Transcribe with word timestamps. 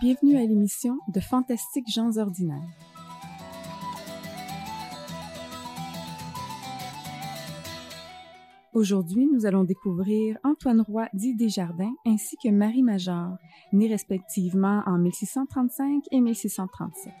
bienvenue 0.00 0.36
à 0.36 0.46
l'émission 0.46 0.98
de 1.08 1.18
Fantastiques 1.18 1.88
gens 1.88 2.18
ordinaires. 2.18 2.68
Aujourd'hui, 8.72 9.26
nous 9.32 9.44
allons 9.44 9.64
découvrir 9.64 10.38
Antoine 10.44 10.82
Roy 10.82 11.08
dit 11.14 11.34
Desjardins 11.34 11.94
ainsi 12.06 12.36
que 12.36 12.48
Marie 12.48 12.84
Major, 12.84 13.38
nés 13.72 13.88
respectivement 13.88 14.82
en 14.86 14.98
1635 14.98 16.04
et 16.12 16.20
1637. 16.20 17.12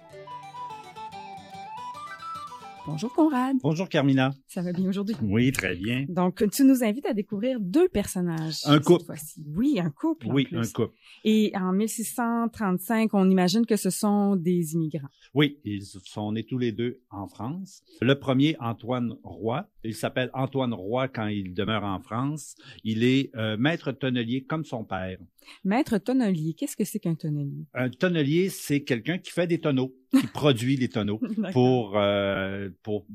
Bonjour 2.90 3.12
Conrad. 3.12 3.54
Bonjour 3.62 3.86
Carmina. 3.86 4.32
Ça 4.46 4.62
va 4.62 4.72
bien 4.72 4.88
aujourd'hui? 4.88 5.14
Oui, 5.20 5.52
très 5.52 5.76
bien. 5.76 6.06
Donc, 6.08 6.42
tu 6.50 6.64
nous 6.64 6.82
invites 6.82 7.04
à 7.04 7.12
découvrir 7.12 7.60
deux 7.60 7.86
personnages. 7.86 8.60
Un 8.64 8.78
couple. 8.78 9.12
Oui, 9.54 9.78
un 9.78 9.90
couple. 9.90 10.26
Oui, 10.30 10.48
un 10.52 10.62
couple. 10.62 10.94
Et 11.22 11.52
en 11.54 11.72
1635, 11.72 13.12
on 13.12 13.28
imagine 13.28 13.66
que 13.66 13.76
ce 13.76 13.90
sont 13.90 14.36
des 14.36 14.72
immigrants. 14.72 15.10
Oui, 15.34 15.58
ils 15.64 15.84
sont 15.84 16.32
nés 16.32 16.44
tous 16.44 16.56
les 16.56 16.72
deux 16.72 17.02
en 17.10 17.28
France. 17.28 17.82
Le 18.00 18.18
premier, 18.18 18.56
Antoine 18.58 19.12
Roy. 19.22 19.68
Il 19.84 19.94
s'appelle 19.94 20.30
Antoine 20.32 20.72
Roy 20.72 21.08
quand 21.08 21.26
il 21.26 21.52
demeure 21.52 21.84
en 21.84 22.00
France. 22.00 22.54
Il 22.84 23.04
est 23.04 23.30
euh, 23.36 23.58
maître 23.58 23.92
tonnelier 23.92 24.44
comme 24.44 24.64
son 24.64 24.84
père. 24.84 25.18
Maître 25.64 25.98
tonnelier, 25.98 26.54
qu'est-ce 26.54 26.76
que 26.76 26.84
c'est 26.84 26.98
qu'un 26.98 27.14
tonnelier? 27.14 27.66
Un 27.74 27.88
tonnelier, 27.90 28.48
c'est 28.48 28.82
quelqu'un 28.82 29.18
qui 29.18 29.30
fait 29.30 29.46
des 29.46 29.60
tonneaux, 29.60 29.94
qui 30.10 30.26
produit 30.34 30.76
les 30.76 30.88
tonneaux 30.88 31.20
pour, 31.52 31.96
euh, 31.96 32.68
pour 32.82 33.06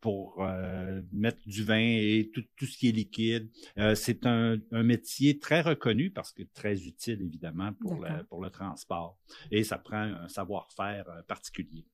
pour 0.00 0.44
euh, 0.44 1.00
mettre 1.12 1.40
du 1.46 1.64
vin 1.64 1.78
et 1.78 2.30
tout, 2.34 2.42
tout 2.56 2.66
ce 2.66 2.76
qui 2.76 2.90
est 2.90 2.92
liquide. 2.92 3.48
Euh, 3.78 3.94
c'est 3.94 4.26
un, 4.26 4.58
un, 4.70 4.82
métier 4.82 5.38
très 5.38 5.62
reconnu 5.62 6.10
parce 6.10 6.30
que 6.30 6.42
très 6.42 6.86
utile, 6.86 7.22
évidemment, 7.22 7.72
pour, 7.80 8.04
le, 8.04 8.22
pour 8.24 8.42
le 8.42 8.50
transport. 8.50 9.16
Et 9.50 9.64
ça 9.64 9.78
prend 9.78 10.02
un 10.02 10.28
savoir-faire 10.28 11.08
euh, 11.08 11.22
particulier. 11.22 11.86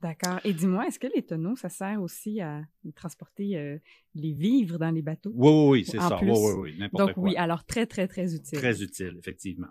D'accord. 0.00 0.40
Et 0.44 0.54
dis-moi, 0.54 0.86
est-ce 0.86 0.98
que 0.98 1.08
les 1.14 1.22
tonneaux, 1.22 1.56
ça 1.56 1.68
sert 1.68 2.00
aussi 2.00 2.40
à 2.40 2.62
transporter 2.96 3.58
euh, 3.58 3.78
les 4.14 4.32
vivres 4.32 4.78
dans 4.78 4.90
les 4.90 5.02
bateaux? 5.02 5.32
Oui, 5.34 5.50
oui, 5.50 5.68
oui, 5.68 5.84
c'est 5.84 5.98
ça. 5.98 6.18
Oui, 6.22 6.30
oui, 6.30 6.52
oui, 6.56 6.78
n'importe 6.78 7.12
quoi. 7.12 7.22
Donc 7.22 7.24
oui, 7.24 7.36
alors 7.36 7.66
très, 7.66 7.84
très, 7.84 8.08
très 8.08 8.34
utile. 8.34 8.58
Très 8.58 8.82
utile, 8.82 9.16
effectivement. 9.18 9.68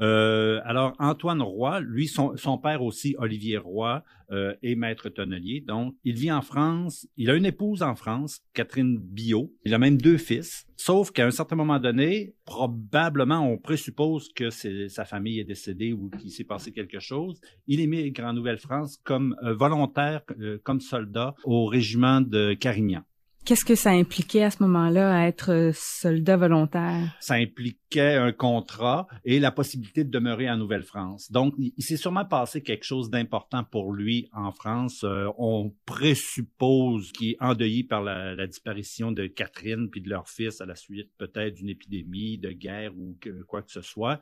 Euh, 0.00 0.60
alors, 0.64 0.94
Antoine 0.98 1.42
Roy, 1.42 1.80
lui, 1.80 2.06
son, 2.06 2.36
son 2.36 2.58
père 2.58 2.82
aussi, 2.82 3.14
Olivier 3.18 3.58
Roy, 3.58 4.02
euh, 4.30 4.54
est 4.62 4.74
maître 4.74 5.08
tonnelier. 5.08 5.64
Donc, 5.66 5.94
il 6.04 6.14
vit 6.14 6.30
en 6.30 6.42
France. 6.42 7.06
Il 7.16 7.30
a 7.30 7.34
une 7.34 7.46
épouse 7.46 7.82
en 7.82 7.94
France, 7.94 8.42
Catherine 8.52 8.98
Biot. 8.98 9.50
Il 9.64 9.72
a 9.72 9.78
même 9.78 9.96
deux 9.96 10.18
fils. 10.18 10.66
Sauf 10.76 11.10
qu'à 11.10 11.26
un 11.26 11.30
certain 11.30 11.56
moment 11.56 11.80
donné, 11.80 12.34
probablement, 12.44 13.40
on 13.40 13.56
présuppose 13.56 14.28
que 14.34 14.50
sa 14.50 15.04
famille 15.06 15.40
est 15.40 15.44
décédée 15.44 15.94
ou 15.94 16.10
qu'il 16.10 16.30
s'est 16.30 16.44
passé 16.44 16.72
quelque 16.72 17.00
chose. 17.00 17.40
Il 17.66 17.80
émigre 17.80 18.22
en 18.24 18.34
Nouvelle-France 18.34 18.98
comme 19.02 19.34
euh, 19.42 19.54
volontaire, 19.54 20.20
euh, 20.40 20.58
comme 20.62 20.80
soldat 20.80 21.34
au 21.44 21.64
régiment 21.64 22.20
de 22.20 22.52
Carignan. 22.52 23.02
Qu'est-ce 23.48 23.64
que 23.64 23.76
ça 23.76 23.92
impliquait 23.92 24.42
à 24.42 24.50
ce 24.50 24.62
moment-là 24.62 25.26
être 25.26 25.52
euh, 25.52 25.72
soldat 25.74 26.36
volontaire? 26.36 27.16
Ça 27.18 27.36
impliquait 27.36 28.16
un 28.16 28.30
contrat 28.30 29.06
et 29.24 29.40
la 29.40 29.50
possibilité 29.50 30.04
de 30.04 30.10
demeurer 30.10 30.50
en 30.50 30.58
Nouvelle-France. 30.58 31.32
Donc, 31.32 31.54
il, 31.56 31.72
s'est 31.82 31.96
sûrement 31.96 32.26
passé 32.26 32.62
quelque 32.62 32.84
chose 32.84 33.08
d'important 33.08 33.64
pour 33.64 33.94
lui 33.94 34.28
en 34.34 34.52
France. 34.52 35.02
Euh, 35.02 35.28
on 35.38 35.74
présuppose 35.86 37.10
qu'il 37.12 37.30
est 37.30 37.36
endeuillé 37.40 37.84
par 37.84 38.02
la, 38.02 38.34
la, 38.34 38.46
disparition 38.46 39.12
de 39.12 39.26
Catherine 39.26 39.88
puis 39.88 40.02
de 40.02 40.10
leur 40.10 40.28
fils 40.28 40.60
à 40.60 40.66
la 40.66 40.74
suite 40.74 41.08
peut-être 41.16 41.54
d'une 41.54 41.70
épidémie, 41.70 42.36
de 42.36 42.50
guerre 42.50 42.92
ou 42.98 43.16
que, 43.18 43.30
quoi 43.44 43.62
que 43.62 43.72
ce 43.72 43.80
soit. 43.80 44.20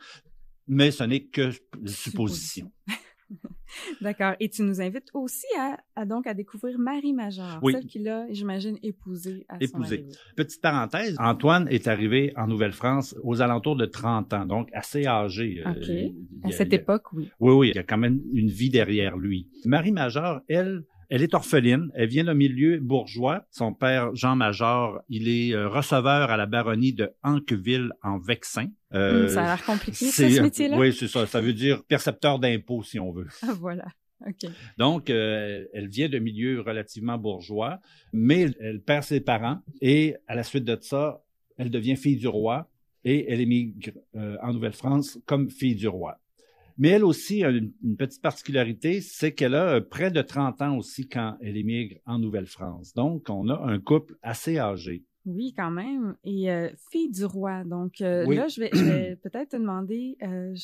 Mais 0.68 0.92
ce 0.92 1.02
n'est 1.02 1.24
que 1.24 1.50
supposition. 1.84 2.70
D'accord. 4.00 4.34
Et 4.40 4.48
tu 4.48 4.62
nous 4.62 4.80
invites 4.80 5.08
aussi 5.14 5.46
à, 5.96 6.04
donc 6.04 6.26
à 6.26 6.34
découvrir 6.34 6.78
Marie 6.78 7.12
Major, 7.12 7.60
celle 7.64 7.86
qu'il 7.86 8.08
a, 8.08 8.26
j'imagine, 8.30 8.78
épousée 8.82 9.44
à 9.48 9.56
épousée. 9.60 10.06
Petite 10.36 10.60
parenthèse, 10.60 11.16
Antoine 11.18 11.68
est 11.68 11.88
arrivé 11.88 12.32
en 12.36 12.46
Nouvelle-France 12.46 13.16
aux 13.22 13.42
alentours 13.42 13.76
de 13.76 13.86
30 13.86 14.32
ans, 14.32 14.46
donc 14.46 14.68
assez 14.72 15.06
âgé. 15.06 15.62
Euh, 15.66 15.70
OK. 15.70 16.48
à 16.50 16.52
cette 16.52 16.72
époque, 16.72 17.12
oui. 17.12 17.30
Oui, 17.40 17.52
oui, 17.54 17.68
il 17.70 17.76
y 17.76 17.80
a 17.80 17.84
quand 17.84 17.98
même 17.98 18.20
une 18.32 18.48
vie 18.48 18.70
derrière 18.70 19.16
lui. 19.16 19.48
Marie 19.64 19.92
Major, 19.92 20.40
elle, 20.48 20.84
elle 21.08 21.22
est 21.22 21.34
orpheline. 21.34 21.90
Elle 21.94 22.08
vient 22.08 22.24
d'un 22.24 22.34
milieu 22.34 22.78
bourgeois. 22.78 23.46
Son 23.50 23.72
père, 23.72 24.14
Jean 24.14 24.36
Major, 24.36 25.00
il 25.08 25.28
est 25.28 25.54
euh, 25.54 25.68
receveur 25.68 26.30
à 26.30 26.36
la 26.36 26.46
baronnie 26.46 26.92
de 26.92 27.10
Anqueville 27.22 27.92
en 28.02 28.18
Vexin. 28.18 28.68
Euh, 28.94 29.28
ça 29.28 29.44
a 29.44 29.46
l'air 29.56 29.64
compliqué, 29.64 30.06
ce 30.06 30.42
métier-là? 30.42 30.78
Oui, 30.78 30.92
c'est 30.92 31.08
ça. 31.08 31.26
Ça 31.26 31.40
veut 31.40 31.52
dire 31.52 31.84
percepteur 31.84 32.38
d'impôts, 32.38 32.82
si 32.82 32.98
on 32.98 33.12
veut. 33.12 33.26
Ah, 33.42 33.52
voilà. 33.58 33.86
OK. 34.26 34.50
Donc, 34.78 35.10
euh, 35.10 35.64
elle 35.74 35.88
vient 35.88 36.08
d'un 36.08 36.20
milieu 36.20 36.60
relativement 36.60 37.18
bourgeois, 37.18 37.80
mais 38.12 38.50
elle 38.60 38.80
perd 38.80 39.04
ses 39.04 39.20
parents 39.20 39.60
et 39.82 40.16
à 40.26 40.34
la 40.34 40.42
suite 40.42 40.64
de 40.64 40.76
ça, 40.80 41.22
elle 41.58 41.70
devient 41.70 41.96
fille 41.96 42.16
du 42.16 42.28
roi 42.28 42.70
et 43.04 43.30
elle 43.30 43.40
émigre 43.40 43.92
en 44.14 44.52
Nouvelle-France 44.52 45.18
comme 45.26 45.48
fille 45.48 45.76
du 45.76 45.86
roi. 45.86 46.18
Mais 46.78 46.88
elle 46.88 47.04
aussi 47.04 47.42
a 47.42 47.50
une, 47.50 47.72
petite 47.96 48.20
particularité, 48.22 49.00
c'est 49.00 49.32
qu'elle 49.32 49.54
a 49.54 49.76
euh, 49.76 49.80
près 49.80 50.10
de 50.10 50.20
30 50.20 50.60
ans 50.62 50.76
aussi 50.76 51.08
quand 51.08 51.36
elle 51.40 51.56
émigre 51.56 51.96
en 52.04 52.18
Nouvelle-France. 52.18 52.92
Donc, 52.94 53.30
on 53.30 53.48
a 53.48 53.58
un 53.58 53.80
couple 53.80 54.16
assez 54.22 54.58
âgé. 54.58 55.04
Oui, 55.26 55.52
quand 55.56 55.72
même. 55.72 56.16
Et 56.24 56.50
euh, 56.50 56.68
fille 56.90 57.10
du 57.10 57.24
roi. 57.24 57.64
Donc 57.64 58.00
euh, 58.00 58.24
là, 58.32 58.46
je 58.46 58.60
vais, 58.60 58.70
peut-être 59.22 59.50
te 59.50 59.56
demander, 59.56 60.16
euh, 60.22 60.54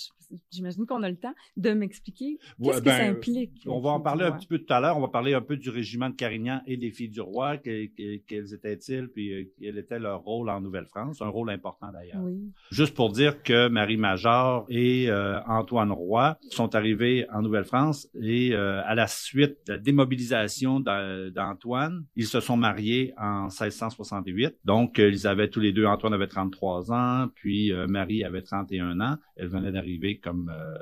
j'imagine 0.51 0.87
qu'on 0.87 1.03
a 1.03 1.11
le 1.11 1.17
temps, 1.17 1.35
de 1.57 1.73
m'expliquer 1.73 2.39
qu'est-ce 2.63 2.81
que 2.81 2.89
ça 2.89 2.99
ben, 2.99 3.17
implique. 3.17 3.65
On 3.67 3.81
va 3.81 3.91
en 3.91 4.01
parler 4.01 4.25
un 4.25 4.33
petit 4.33 4.47
peu 4.47 4.59
tout 4.59 4.73
à 4.73 4.81
l'heure. 4.81 4.97
On 4.97 5.01
va 5.01 5.09
parler 5.09 5.35
un 5.35 5.41
peu 5.41 5.57
du 5.57 5.69
régiment 5.69 6.09
de 6.09 6.15
Carignan 6.15 6.61
et 6.67 6.77
des 6.77 6.91
filles 6.91 7.09
du 7.09 7.21
roi. 7.21 7.57
quels 7.59 8.55
étaient-ils, 8.55 9.09
puis 9.09 9.51
quel 9.61 9.79
était 9.79 9.99
leur 9.99 10.23
rôle 10.23 10.49
en 10.49 10.61
Nouvelle-France. 10.61 11.21
Un 11.21 11.29
rôle 11.29 11.51
important 11.51 11.91
d'ailleurs. 11.93 12.23
Oui. 12.23 12.53
Juste 12.71 12.95
pour 12.95 13.11
dire 13.11 13.43
que 13.43 13.69
Marie 13.69 13.97
Major 13.97 14.65
et 14.69 15.11
Antoine 15.47 15.91
Roy 15.91 16.39
sont 16.51 16.75
arrivés 16.75 17.27
en 17.33 17.43
Nouvelle-France 17.43 18.09
et 18.21 18.55
à 18.55 18.95
la 18.95 19.09
suite 19.09 19.59
de 19.67 19.73
la 19.73 19.79
démobilisation 19.79 20.79
d'Antoine, 20.81 22.05
ils 22.15 22.27
se 22.27 22.39
sont 22.41 22.57
mariés 22.57 23.13
en 23.17 23.45
1668. 23.45 24.52
Donc, 24.65 24.99
euh, 24.99 25.11
ils 25.11 25.27
avaient 25.27 25.49
tous 25.49 25.61
les 25.61 25.73
deux, 25.73 25.87
Antoine 25.87 26.15
avait 26.15 26.29
33 26.29 26.93
ans, 26.93 27.29
puis 27.35 27.73
euh, 27.73 27.87
Marie 27.87 28.25
avait 28.25 28.43
31 28.43 29.01
ans. 29.01 29.17
Elle 29.37 29.49
venait 29.49 29.73
d'arriver 29.73 30.19
comme, 30.19 30.51
euh, 30.55 30.75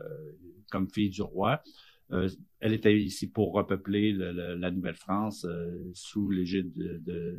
comme 0.70 0.88
fille 0.88 1.10
du 1.10 1.22
roi. 1.22 1.62
elle 2.58 2.72
était 2.72 2.98
ici 2.98 3.30
pour 3.30 3.52
repeupler 3.52 4.12
la 4.12 4.70
Nouvelle-France 4.72 5.46
sous 5.94 6.28
l'égide 6.28 6.72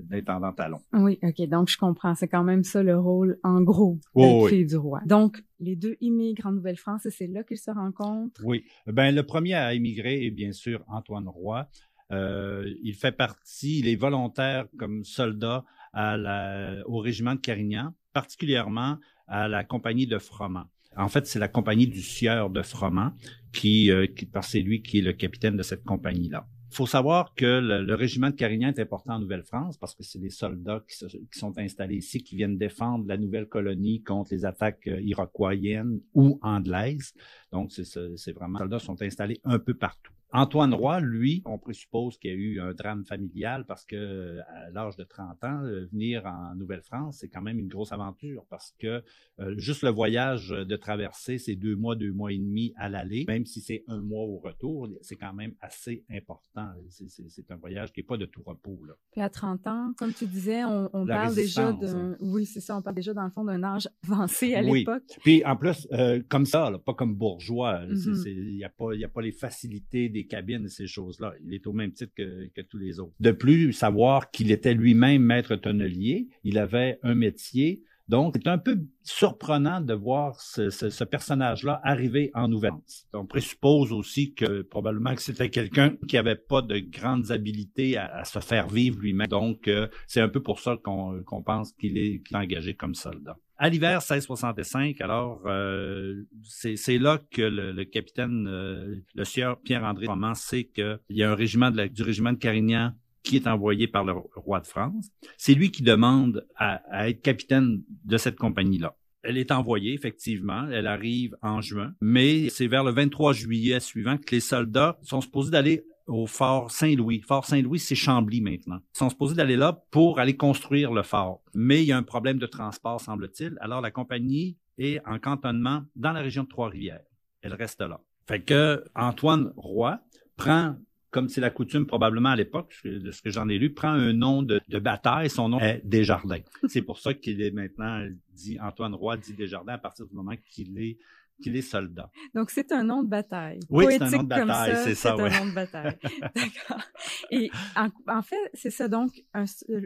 d'intendant 0.10 0.54
Talon. 0.54 0.80
Oui, 0.94 1.20
OK. 1.24 1.42
Donc, 1.50 1.70
je 1.70 1.78
comprends. 1.78 2.16
C'est 2.16 2.30
quand 2.30 2.46
même 2.46 2.64
ça 2.64 2.82
le 2.82 2.98
rôle, 2.98 3.38
en 3.44 3.62
gros, 3.62 4.00
de 4.16 4.48
fille 4.48 4.66
du 4.66 4.78
roi. 4.78 5.02
Donc, 5.06 5.44
les 5.60 5.76
deux 5.76 5.98
immigrent 6.00 6.48
en 6.48 6.54
Nouvelle-France 6.54 7.06
et 7.06 7.12
c'est 7.12 7.28
là 7.28 7.44
qu'ils 7.44 7.58
se 7.58 7.70
rencontrent? 7.70 8.42
Oui. 8.46 8.64
Ben, 8.88 9.14
le 9.14 9.24
premier 9.24 9.56
à 9.56 9.74
immigrer 9.74 10.26
est 10.26 10.32
bien 10.32 10.54
sûr 10.54 10.86
Antoine 10.88 11.28
Roy. 11.28 11.68
il 12.10 12.96
fait 12.96 13.12
partie, 13.12 13.80
il 13.80 13.90
est 13.90 13.98
volontaire 13.98 14.68
comme 14.78 15.04
soldat 15.04 15.66
à 15.94 16.18
la, 16.18 16.78
au 16.86 17.00
régiment 17.00 17.36
de 17.36 17.40
Carignan, 17.40 17.94
particulièrement 18.14 18.98
à 19.28 19.48
la 19.48 19.64
compagnie 19.64 20.08
de 20.08 20.18
Froment. 20.18 20.66
En 20.98 21.08
fait, 21.08 21.26
c'est 21.26 21.40
la 21.40 21.48
compagnie 21.48 21.88
du 21.88 22.02
sieur 22.02 22.50
de 22.50 22.62
Froment 22.62 23.12
qui, 23.54 23.92
euh, 23.92 24.08
qui 24.08 24.30
c'est 24.42 24.60
lui 24.60 24.82
qui 24.82 25.00
est 25.00 25.04
le 25.04 25.14
capitaine 25.14 25.56
de 25.56 25.64
cette 25.64 25.84
compagnie-là. 25.84 26.48
Il 26.72 26.76
faut 26.76 26.88
savoir 26.88 27.34
que 27.36 27.60
le, 27.60 27.96
régiment 27.96 28.30
de 28.30 28.36
Carignan 28.36 28.70
est 28.70 28.80
important 28.80 29.16
en 29.16 29.20
Nouvelle-France 29.20 29.78
parce 29.78 29.94
que 29.94 30.04
c'est 30.04 30.20
des 30.20 30.30
soldats 30.30 30.82
qui, 30.88 31.06
qui, 31.06 31.40
sont 31.40 31.58
installés 31.58 31.98
ici, 31.98 32.24
qui 32.24 32.38
viennent 32.38 32.58
défendre 32.58 33.06
la 33.08 33.18
nouvelle 33.18 33.48
colonie 33.48 34.02
contre 34.04 34.34
les 34.34 34.46
attaques 34.46 34.88
euh, 34.88 35.02
iroquoiennes 35.02 36.00
ou 36.14 36.40
anglaises. 36.42 37.14
Donc, 37.52 37.72
c'est 37.74 38.32
vraiment, 38.32 38.60
les 38.60 38.64
soldats 38.64 38.80
sont 38.80 39.02
installés 39.02 39.42
un 39.44 39.60
peu 39.60 39.74
partout. 39.74 40.14
Antoine 40.34 40.74
Roy, 40.74 41.02
lui, 41.02 41.42
on 41.46 41.58
présuppose 41.58 42.18
qu'il 42.18 42.32
y 42.32 42.34
a 42.34 42.38
eu 42.38 42.60
un 42.62 42.74
drame 42.74 43.04
familial 43.06 43.66
parce 43.66 43.86
que 43.86 44.40
à 44.48 44.70
l'âge 44.72 44.96
de 44.96 45.04
30 45.04 45.44
ans, 45.44 45.64
euh, 45.64 45.88
venir 45.92 46.26
en 46.26 46.56
Nouvelle-France, 46.56 47.18
c'est 47.20 47.28
quand 47.28 47.42
même 47.42 47.60
une 47.60 47.68
grosse 47.68 47.92
aventure 47.92 48.46
parce 48.50 48.74
que 48.80 49.04
euh, 49.40 49.54
juste 49.58 49.84
le 49.84 49.90
voyage 49.90 50.50
de 50.50 50.76
traverser, 50.76 51.38
c'est 51.38 51.56
deux 51.56 51.76
mois, 51.76 51.96
deux 51.96 52.14
mois 52.14 52.32
et 52.32 52.38
demi 52.38 52.74
à 52.78 52.88
l'aller, 52.88 53.26
même 53.28 53.46
si 53.46 53.60
c'est 53.62 53.84
un 53.88 54.02
mois 54.02 54.24
au 54.24 54.38
retour, 54.38 54.88
c'est 55.02 55.18
quand 55.18 55.34
même 55.34 55.54
assez 55.60 56.06
important. 56.10 56.68
C'est 56.90 57.52
un 57.52 57.58
voyage 57.58 57.92
qui 57.92 58.00
n'est 58.00 58.06
pas 58.06 58.18
de 58.18 58.26
tout 58.26 58.44
repos. 58.46 58.80
Là. 58.86 58.94
Puis 59.12 59.22
à 59.22 59.30
30 59.30 59.68
ans, 59.68 59.94
comme 59.98 60.14
tu 60.14 60.26
disais, 60.26 60.64
on, 60.64 60.90
on 60.94 61.06
parle 61.06 61.36
déjà 61.36 61.74
d'un... 61.74 62.12
Hein. 62.12 62.18
Oui, 62.22 62.46
c'est 62.46 62.62
ça, 62.62 62.78
on 62.78 62.82
parle 62.82 62.96
déjà 62.96 63.14
dans 63.14 63.26
le 63.26 63.32
fond 63.32 63.44
d'un 63.44 63.64
âge 63.64 63.90
avancé 64.10 64.54
à 64.54 64.62
l'époque. 64.62 65.04
Puis 65.24 65.44
en 65.46 65.56
plus, 65.56 65.88
euh, 65.92 66.22
comme 66.30 66.46
ça, 66.46 66.70
là, 66.70 66.80
pas 66.80 66.94
comme 66.94 67.16
bourgeois, 67.16 67.86
mm-hmm. 67.86 68.30
il 68.30 68.56
n'y 68.56 68.64
a, 68.64 68.70
pas, 68.70 68.92
a 68.94 69.08
pas 69.10 69.22
les 69.22 69.32
facilités 69.32 70.10
des 70.10 70.21
cabines 70.28 70.66
et 70.66 70.70
ces 70.70 70.88
choses-là. 70.88 71.34
Il 71.46 71.54
est 71.54 71.68
au 71.68 71.74
même 71.74 71.92
titre 71.92 72.14
que, 72.16 72.48
que 72.48 72.62
tous 72.62 72.78
les 72.78 73.00
autres. 73.00 73.14
De 73.20 73.32
plus, 73.32 73.74
savoir 73.74 74.32
qu'il 74.32 74.52
était 74.52 74.74
lui-même 74.74 75.22
maître 75.22 75.56
tonnelier, 75.56 76.28
il 76.44 76.58
avait 76.58 77.00
un 77.04 77.16
métier 77.16 77.84
Donc, 78.12 78.36
c'est 78.36 78.50
un 78.50 78.58
peu 78.58 78.78
surprenant 79.04 79.80
de 79.80 79.94
voir 79.94 80.38
ce, 80.42 81.04
personnage-là 81.06 81.80
arriver 81.82 82.30
en 82.34 82.50
Nouvelle-France. 82.50 83.08
On 83.14 83.26
présuppose 83.26 83.94
aussi 83.94 84.34
que 84.34 84.64
probablement 84.64 85.16
que 85.16 85.22
c'était 85.22 85.50
quelqu'un 85.50 85.96
qui 86.10 86.18
avait 86.18 86.36
pas 86.36 86.62
de 86.62 86.80
grandes 86.80 87.32
habilités 87.32 87.98
à, 87.98 88.26
se 88.26 88.40
faire 88.40 88.68
vivre 88.68 89.00
lui-même. 89.00 89.28
Donc, 89.28 89.70
euh, 89.70 89.88
c'est 90.08 90.20
un 90.20 90.28
peu 90.28 90.44
pour 90.44 90.60
ça 90.60 90.76
qu'on 90.84 91.24
pense 91.46 91.72
qu'il 91.72 91.98
est, 91.98 92.22
engagé 92.34 92.74
comme 92.74 92.96
soldat. 92.96 93.38
À 93.58 93.70
l'hiver 93.70 94.00
1665, 94.00 95.00
alors, 95.00 95.42
euh, 95.46 96.22
c'est 96.44 96.98
là 96.98 97.18
que 97.32 97.44
le, 97.44 97.86
capitaine, 97.86 98.46
euh, 98.46 98.96
le 99.16 99.24
sieur 99.24 99.62
Pierre-André 99.62 100.08
Roman 100.08 100.34
sait 100.34 100.66
qu'il 100.66 101.00
y 101.12 101.24
a 101.24 101.32
un 101.32 101.36
régiment 101.36 101.72
du 101.72 102.04
régiment 102.04 102.34
de 102.34 102.40
Carignan 102.40 102.92
qui 103.24 103.36
est 103.36 103.48
envoyé 103.48 103.88
par 103.88 104.04
le 104.04 104.14
roi 104.36 104.60
de 104.60 104.68
France. 104.68 105.08
C'est 105.38 105.54
lui 105.54 105.72
qui 105.72 105.84
demande 105.84 106.48
à, 106.56 107.08
être 107.08 107.22
capitaine 107.22 107.84
de 108.06 108.18
cette 108.18 108.38
compagnie-là. 108.38 108.96
Elle 109.24 109.38
est 109.38 109.52
envoyée, 109.52 109.94
effectivement. 109.94 110.68
Elle 110.70 110.88
arrive 110.88 111.38
en 111.42 111.62
juin. 111.62 111.94
Mais 112.02 112.50
c'est 112.50 112.68
vers 112.68 112.84
le 112.84 112.92
23 112.92 113.34
juillet 113.34 113.80
suivant 113.80 114.18
que 114.18 114.34
les 114.34 114.40
soldats 114.40 114.98
sont 115.04 115.22
supposés 115.22 115.52
d'aller 115.52 115.86
au 116.08 116.26
fort 116.26 116.72
Saint-Louis. 116.72 117.22
Fort 117.22 117.46
Saint-Louis, 117.46 117.80
c'est 117.80 117.96
Chambly 117.96 118.42
maintenant. 118.42 118.80
Ils 118.96 118.98
sont 118.98 119.10
supposés 119.10 119.36
d'aller 119.36 119.58
là 119.58 119.84
pour 119.92 120.20
aller 120.20 120.36
construire 120.36 120.92
le 120.92 121.04
fort. 121.04 121.42
Mais 121.54 121.84
il 121.84 121.88
y 121.88 121.92
a 121.92 121.98
un 121.98 122.04
problème 122.04 122.40
de 122.40 122.48
transport, 122.48 123.00
semble-t-il. 123.00 123.58
Alors 123.62 123.82
la 123.82 123.92
compagnie 123.92 124.58
est 124.78 125.00
en 125.06 125.20
cantonnement 125.20 125.84
dans 125.96 126.12
la 126.12 126.22
région 126.22 126.44
de 126.44 126.50
Trois-Rivières. 126.50 127.04
Elle 127.42 127.54
reste 127.54 127.82
là. 127.82 128.02
Fait 128.28 128.42
que 128.42 128.84
Antoine 128.96 129.52
Roy 129.56 130.00
prend 130.36 130.76
comme 131.12 131.30
c'est 131.30 131.42
la 131.42 131.50
coutume 131.50 131.86
probablement 131.86 132.30
à 132.30 132.36
l'époque, 132.36 132.74
de 132.86 133.12
ce 133.12 133.22
que 133.22 133.30
j'en 133.30 133.48
ai 133.50 133.58
lu, 133.58 133.74
prend 133.74 133.90
un 133.90 134.14
nom 134.14 134.42
de, 134.44 134.62
bataille, 134.80 135.30
son 135.30 135.50
nom 135.50 135.60
est 135.60 135.82
Desjardins. 135.84 136.42
c'est 136.68 136.82
pour 136.82 137.00
ça 137.00 137.14
qu'il 137.14 137.42
est 137.42 137.52
maintenant 137.52 138.06
dit 138.34 138.58
Antoine 138.60 138.96
Roy 138.96 139.18
dit 139.18 139.34
Desjardins 139.34 139.74
à 139.74 139.78
partir 139.78 140.08
du 140.08 140.16
moment 140.16 140.34
qu'il 140.50 140.82
est 140.82 140.98
qu'il 141.42 141.56
est 141.56 141.62
soldat. 141.62 142.12
Donc, 142.36 142.52
c'est 142.52 142.72
un 142.72 142.84
nom 142.84 143.04
de 143.04 143.10
bataille. 143.10 143.60
Oui, 143.70 143.86
c'est 143.90 144.02
un 144.02 144.10
nom 144.12 144.24
de 144.24 144.28
bataille, 144.28 144.76
c'est 144.84 144.96
ça. 144.96 145.16
C'est 145.18 145.24
un 145.24 145.40
nom 145.40 145.50
de 145.50 145.56
bataille. 145.56 145.98
D'accord. 146.36 146.86
Et 147.32 147.50
en, 147.76 148.22
fait, 148.22 148.52
c'est 148.54 148.70
ça. 148.70 148.88
Donc, 148.88 149.24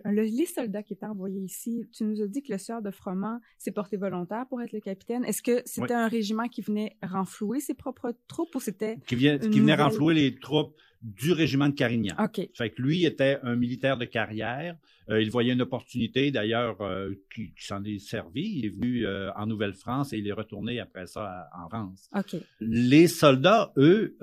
les 0.04 0.46
soldats 0.46 0.84
qui 0.84 0.94
étaient 0.94 1.06
envoyés 1.06 1.40
ici, 1.42 1.88
tu 1.94 2.04
nous 2.04 2.22
as 2.22 2.28
dit 2.28 2.44
que 2.44 2.52
le 2.52 2.58
sieur 2.58 2.82
de 2.82 2.92
Froment 2.92 3.40
s'est 3.58 3.72
porté 3.72 3.98
volontaire 3.98 4.46
pour 4.50 4.62
être 4.62 4.74
le 4.74 4.82
capitaine. 4.82 5.24
Est-ce 5.24 5.42
que 5.42 5.62
c'était 5.66 5.94
un 5.94 6.08
régiment 6.08 6.48
qui 6.48 6.62
venait 6.62 6.98
renflouer 7.02 7.60
ses 7.60 7.74
propres 7.74 8.14
troupes 8.28 8.54
ou 8.56 8.60
c'était... 8.60 8.98
Qui, 9.08 9.16
qui 9.16 9.60
venait 9.60 9.76
renflouer 9.76 10.14
les 10.14 10.36
troupes 10.36 10.76
du 11.06 11.32
régiment 11.32 11.70
de 11.70 11.76
Carignan. 11.76 12.16
OK. 12.20 12.50
Fait 12.54 12.70
que 12.72 12.82
lui 12.82 13.06
était 13.06 13.38
un 13.44 13.56
militaire 13.56 13.98
de 13.98 14.06
carrière. 14.06 14.76
Euh, 15.10 15.22
il 15.22 15.30
voyait 15.30 15.54
une 15.54 15.62
opportunité, 15.62 16.32
d'ailleurs, 16.32 16.82
euh, 16.82 17.12
qui, 17.34 17.54
s'en 17.58 17.84
est 17.84 18.00
servi. 18.00 18.58
Il 18.58 18.66
est 18.66 18.70
venu 18.70 19.06
euh, 19.06 19.32
en 19.36 19.46
Nouvelle-France 19.46 20.14
et 20.14 20.18
il 20.18 20.28
est 20.28 20.34
retourné 20.34 20.80
après 20.80 21.06
ça 21.06 21.48
en 21.58 21.70
France. 21.70 22.10
OK. 22.16 22.42
Les 22.60 23.08
soldats, 23.08 23.72
eux, 23.78 24.16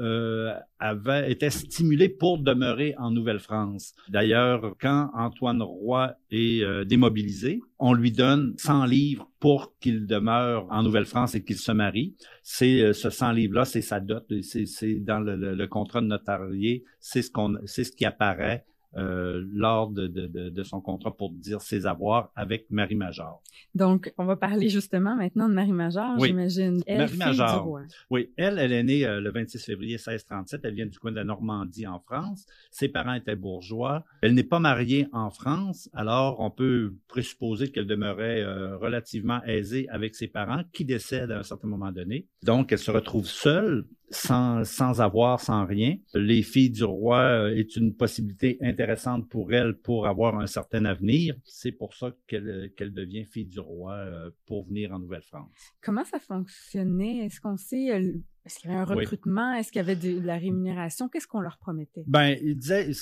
avaient 0.79 1.31
été 1.31 1.51
stimulés 1.51 2.09
pour 2.09 2.39
demeurer 2.39 2.95
en 2.99 3.11
Nouvelle-France. 3.11 3.95
D'ailleurs, 4.09 4.75
quand 4.81 5.11
Antoine 5.15 5.63
Roy 5.63 6.15
est 6.31 6.85
démobilisé, 6.85 7.61
on 7.79 7.93
lui 7.93 8.11
donne 8.11 8.55
100 8.59 8.87
livres 8.87 9.31
pour 9.39 9.77
qu'il 9.79 10.07
demeure 10.07 10.67
en 10.71 10.83
Nouvelle-France 10.83 11.35
et 11.35 11.45
qu'il 11.45 11.57
se 11.57 11.73
marie. 11.73 12.15
C'est 12.43 12.93
ce 12.93 13.11
100 13.11 13.33
livres-là, 13.33 13.65
c'est 13.65 13.83
sa 13.83 14.01
dot, 14.01 14.25
c'est 14.43 14.97
dans 14.97 15.21
le, 15.21 15.37
le, 15.37 15.67
contrat 15.69 16.01
de 16.01 16.07
notarié, 16.07 16.85
c'est 16.99 17.23
ce 17.23 17.31
qu'on, 17.31 17.57
c'est 17.67 17.85
ce 17.85 17.93
qui 17.93 18.05
apparaît 18.05 18.65
euh, 18.97 19.43
lors 19.53 19.91
de, 19.91 20.07
de, 20.07 20.27
de, 20.27 20.63
son 20.63 20.81
contrat 20.81 21.17
pour 21.17 21.33
dire 21.33 21.63
ses 21.63 21.87
avoirs 21.87 22.31
avec 22.37 22.71
Marie 22.71 22.95
Major. 22.95 23.43
Donc, 23.75 24.13
on 24.19 24.25
va 24.25 24.37
parler 24.37 24.69
justement 24.69 25.17
maintenant 25.17 25.49
de 25.49 25.55
Marie 25.55 25.73
Major, 25.73 26.19
j'imagine. 26.19 26.83
Marie 26.87 27.17
Major. 27.17 27.81
Oui, 28.11 28.31
elle, 28.37 28.59
elle 28.59 28.73
est 28.73 28.83
née 28.83 29.07
euh, 29.07 29.21
le 29.21 29.31
26 29.31 29.65
février 29.65 29.95
1637. 29.95 30.61
Elle 30.65 30.75
vient 30.75 30.87
du 30.87 30.99
coin 30.99 31.11
de 31.11 31.17
la 31.17 31.25
Normandie 31.25 31.87
en 31.87 32.01
France. 32.01 32.47
Ses 32.71 32.89
parents 32.89 33.15
étaient 33.15 33.37
bourgeois. 33.37 34.05
Elle 34.21 34.35
n'est 34.35 34.43
pas 34.45 34.59
mariée 34.59 35.09
en 35.13 35.31
France, 35.31 35.89
alors 35.95 36.41
on 36.41 36.51
peut 36.51 36.95
présupposer 37.09 37.71
qu'elle 37.71 37.87
demeurait 37.87 38.43
euh, 38.43 38.77
relativement 38.77 39.43
aisée 39.45 39.89
avec 39.89 40.15
ses 40.15 40.29
parents 40.29 40.63
qui 40.73 40.85
décèdent 40.85 41.31
à 41.31 41.39
un 41.39 41.43
certain 41.43 41.69
moment 41.69 41.93
donné. 41.93 42.27
Donc, 42.43 42.73
elle 42.73 42.79
se 42.79 42.91
retrouve 42.91 43.27
seule 43.27 43.87
sans, 44.13 44.65
sans 44.65 45.01
avoir, 45.01 45.41
sans 45.41 45.67
rien. 45.67 45.97
Les 46.15 46.43
filles 46.43 46.71
du 46.71 46.85
roi 46.85 47.19
euh, 47.19 47.57
est 47.57 47.77
une 47.77 47.95
possibilité 47.95 48.59
intéressante 48.61 49.29
pour 49.29 49.53
elle 49.53 49.75
pour 49.75 50.07
avoir 50.07 50.39
un 50.39 50.47
certain 50.47 50.85
avenir. 50.85 51.35
C'est 51.45 51.73
pour 51.73 51.95
ça 51.95 52.13
qu'elle 52.27 52.73
qu'elle 52.77 52.93
devient 52.93 53.25
fille 53.25 53.47
du 53.47 53.61
roi 53.61 53.95
euh, 53.95 54.31
pour 54.47 54.67
venir 54.67 54.93
en 54.93 54.99
Nouvelle-France. 54.99 55.51
Comment 55.81 56.05
ça 56.05 56.19
fonctionnait? 56.19 57.27
Est-ce 57.27 57.41
qu'on 57.41 57.57
sait, 57.57 57.91
euh, 57.91 58.13
est-ce 58.45 58.59
qu'il 58.59 58.71
y 58.71 58.73
avait 58.73 58.83
un 58.83 58.85
recrutement? 58.85 59.55
Est-ce 59.55 59.73
qu'il 59.73 59.81
y 59.81 59.85
avait 59.85 59.97
de, 59.97 60.21
la 60.21 60.37
rémunération? 60.37 61.09
Qu'est-ce 61.09 61.27
qu'on 61.27 61.41
leur 61.41 61.59
promettait? 61.59 62.05
Ben, 62.07 62.37
il 62.43 62.57
disait, 62.57 62.93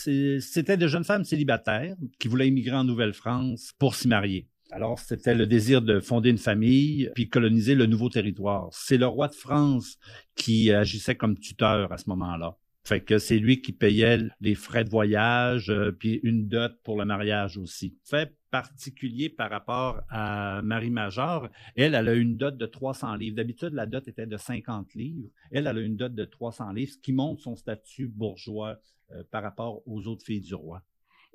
c'était 0.41 0.77
de 0.77 0.87
jeunes 0.87 1.05
femmes 1.05 1.25
célibataires 1.25 1.97
qui 2.19 2.29
voulaient 2.29 2.49
immigrer 2.49 2.77
en 2.77 2.85
Nouvelle-France 2.85 3.73
pour 3.79 3.95
s'y 3.95 4.09
marier. 4.09 4.50
Alors, 4.73 4.99
c'était 4.99 5.35
le 5.35 5.47
désir 5.47 5.83
de 5.83 6.01
fonder 6.01 6.31
une 6.31 6.39
famille 6.39 7.11
puis 7.15 7.29
coloniser 7.29 7.75
le 7.75 7.87
nouveau 7.87 8.09
territoire. 8.09 8.69
C'est 8.73 8.99
le 8.99 9.07
roi 9.07 9.29
de 9.29 9.35
France 9.35 9.99
qui 10.37 10.73
agissait 10.73 11.17
comme 11.17 11.39
tuteur 11.39 11.93
à 11.93 11.99
ce 11.99 12.09
moment-là. 12.11 12.57
Fait 12.85 13.03
que 13.03 13.19
c'est 13.19 13.39
lui 13.39 13.61
qui 13.61 13.73
payait 13.73 14.19
les 14.41 14.55
frais 14.55 14.85
de 14.85 14.91
voyage, 14.91 15.71
euh, 15.71 15.93
puis 15.93 16.19
une 16.23 16.49
dot 16.49 16.73
pour 16.83 16.99
le 16.99 17.05
mariage 17.05 17.59
aussi. 17.59 17.99
Fait 18.05 18.35
particulier 18.51 19.29
par 19.29 19.51
rapport 19.51 20.01
à 20.09 20.61
Marie 20.63 20.91
Major, 20.91 21.49
elle, 21.77 21.95
elle 21.95 22.09
a 22.09 22.15
une 22.15 22.37
dot 22.37 22.57
de 22.57 22.67
300 22.67 23.15
livres. 23.17 23.37
D'habitude, 23.37 23.75
la 23.75 23.87
dot 23.87 24.09
était 24.09 24.27
de 24.27 24.37
50 24.37 24.95
livres. 24.95 25.29
Elle, 25.53 25.67
elle 25.67 25.79
a 25.79 25.81
une 25.81 25.97
dot 25.97 26.13
de 26.13 26.25
300 26.25 26.73
livres, 26.73 26.93
ce 26.93 26.99
qui 26.99 27.13
montre 27.13 27.43
son 27.43 27.55
statut 27.55 28.09
bourgeois 28.09 28.81
euh, 29.13 29.23
par 29.31 29.43
rapport 29.43 29.87
aux 29.87 30.07
autres 30.07 30.25
filles 30.25 30.41
du 30.41 30.55
roi. 30.55 30.83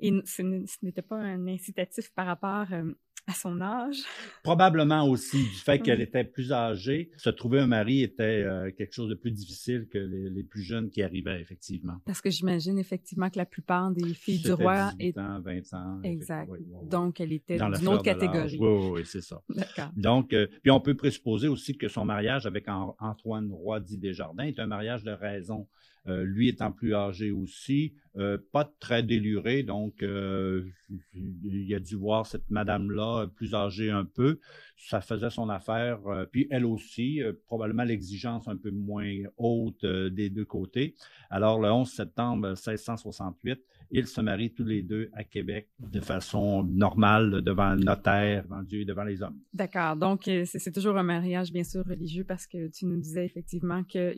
Et 0.00 0.12
ce 0.26 0.42
n'était 0.82 1.00
pas 1.00 1.16
un 1.16 1.46
incitatif 1.46 2.12
par 2.12 2.26
rapport 2.26 2.66
euh, 2.72 2.92
à 3.26 3.32
son 3.32 3.60
âge. 3.60 3.98
Probablement 4.42 5.08
aussi 5.08 5.42
du 5.42 5.56
fait 5.56 5.80
qu'elle 5.80 6.00
était 6.00 6.24
plus 6.24 6.52
âgée. 6.52 7.10
Se 7.16 7.30
trouver 7.30 7.60
un 7.60 7.66
mari 7.66 8.02
était 8.02 8.42
euh, 8.44 8.70
quelque 8.70 8.92
chose 8.92 9.08
de 9.08 9.14
plus 9.14 9.32
difficile 9.32 9.88
que 9.90 9.98
les, 9.98 10.42
plus 10.44 10.62
jeunes 10.62 10.90
qui 10.90 11.02
arrivaient, 11.02 11.40
effectivement. 11.40 11.96
Parce 12.04 12.20
que 12.20 12.30
j'imagine 12.30 12.78
effectivement 12.78 13.28
que 13.28 13.38
la 13.38 13.46
plupart 13.46 13.90
des 13.90 14.14
filles 14.14 14.38
du 14.38 14.52
roi... 14.52 14.92
18 14.98 15.18
ans, 15.18 15.40
20 15.40 15.74
ans. 15.74 16.00
Exact. 16.04 16.50
Donc, 16.84 17.20
elle 17.20 17.32
était 17.32 17.58
d'une 17.58 17.88
autre 17.88 18.04
catégorie. 18.04 18.58
Oui, 18.60 18.90
oui, 18.92 19.02
c'est 19.04 19.22
ça. 19.22 19.42
D'accord. 19.48 19.90
Donc, 19.96 20.32
euh, 20.32 20.46
puis 20.62 20.70
on 20.70 20.80
peut 20.80 20.94
présupposer 20.94 21.48
aussi 21.48 21.76
que 21.76 21.88
son 21.88 22.04
mariage 22.04 22.46
avec 22.46 22.66
Antoine 22.68 23.50
Roy 23.52 23.80
dit 23.80 23.98
Desjardins 23.98 24.44
est 24.44 24.58
un 24.58 24.66
mariage 24.66 25.02
de 25.02 25.12
raison. 25.12 25.66
Euh, 26.08 26.22
lui 26.22 26.48
étant 26.48 26.70
plus 26.70 26.94
âgé 26.94 27.32
aussi, 27.32 27.94
euh, 28.16 28.38
pas 28.52 28.70
très 28.78 29.02
déluré, 29.02 29.64
donc 29.64 30.04
euh, 30.04 30.64
il 31.12 31.74
a 31.74 31.80
dû 31.80 31.96
voir 31.96 32.26
cette 32.26 32.48
madame-là 32.48 33.26
plus 33.34 33.54
âgée 33.54 33.90
un 33.90 34.04
peu. 34.04 34.38
Ça 34.76 35.00
faisait 35.00 35.30
son 35.30 35.48
affaire. 35.48 35.98
puis 36.30 36.46
elle 36.50 36.66
aussi, 36.66 37.20
probablement 37.46 37.84
l'exigence 37.84 38.46
un 38.46 38.56
peu 38.56 38.70
moins 38.70 39.22
haute 39.36 39.84
des 39.84 40.30
deux 40.30 40.44
côtés. 40.44 40.94
Alors 41.30 41.60
le 41.60 41.70
11 41.70 41.90
septembre 41.90 42.48
1668, 42.48 43.60
ils 43.90 44.06
se 44.06 44.20
marient 44.20 44.52
tous 44.52 44.64
les 44.64 44.82
deux 44.82 45.10
à 45.12 45.24
Québec 45.24 45.68
de 45.78 46.00
façon 46.00 46.64
normale 46.64 47.42
devant 47.42 47.74
le 47.74 47.80
notaire, 47.80 48.44
devant 48.44 48.62
Dieu 48.62 48.80
et 48.80 48.84
devant 48.84 49.04
les 49.04 49.22
hommes. 49.22 49.38
D'accord. 49.52 49.96
Donc, 49.96 50.28
euh, 50.28 50.44
c'est 50.44 50.72
toujours 50.72 50.96
un 50.96 51.02
mariage, 51.02 51.52
bien 51.52 51.64
sûr, 51.64 51.84
religieux 51.86 52.24
parce 52.24 52.46
que 52.46 52.68
tu 52.68 52.86
nous 52.86 52.98
disais 52.98 53.24
effectivement 53.24 53.84
que 53.84 54.14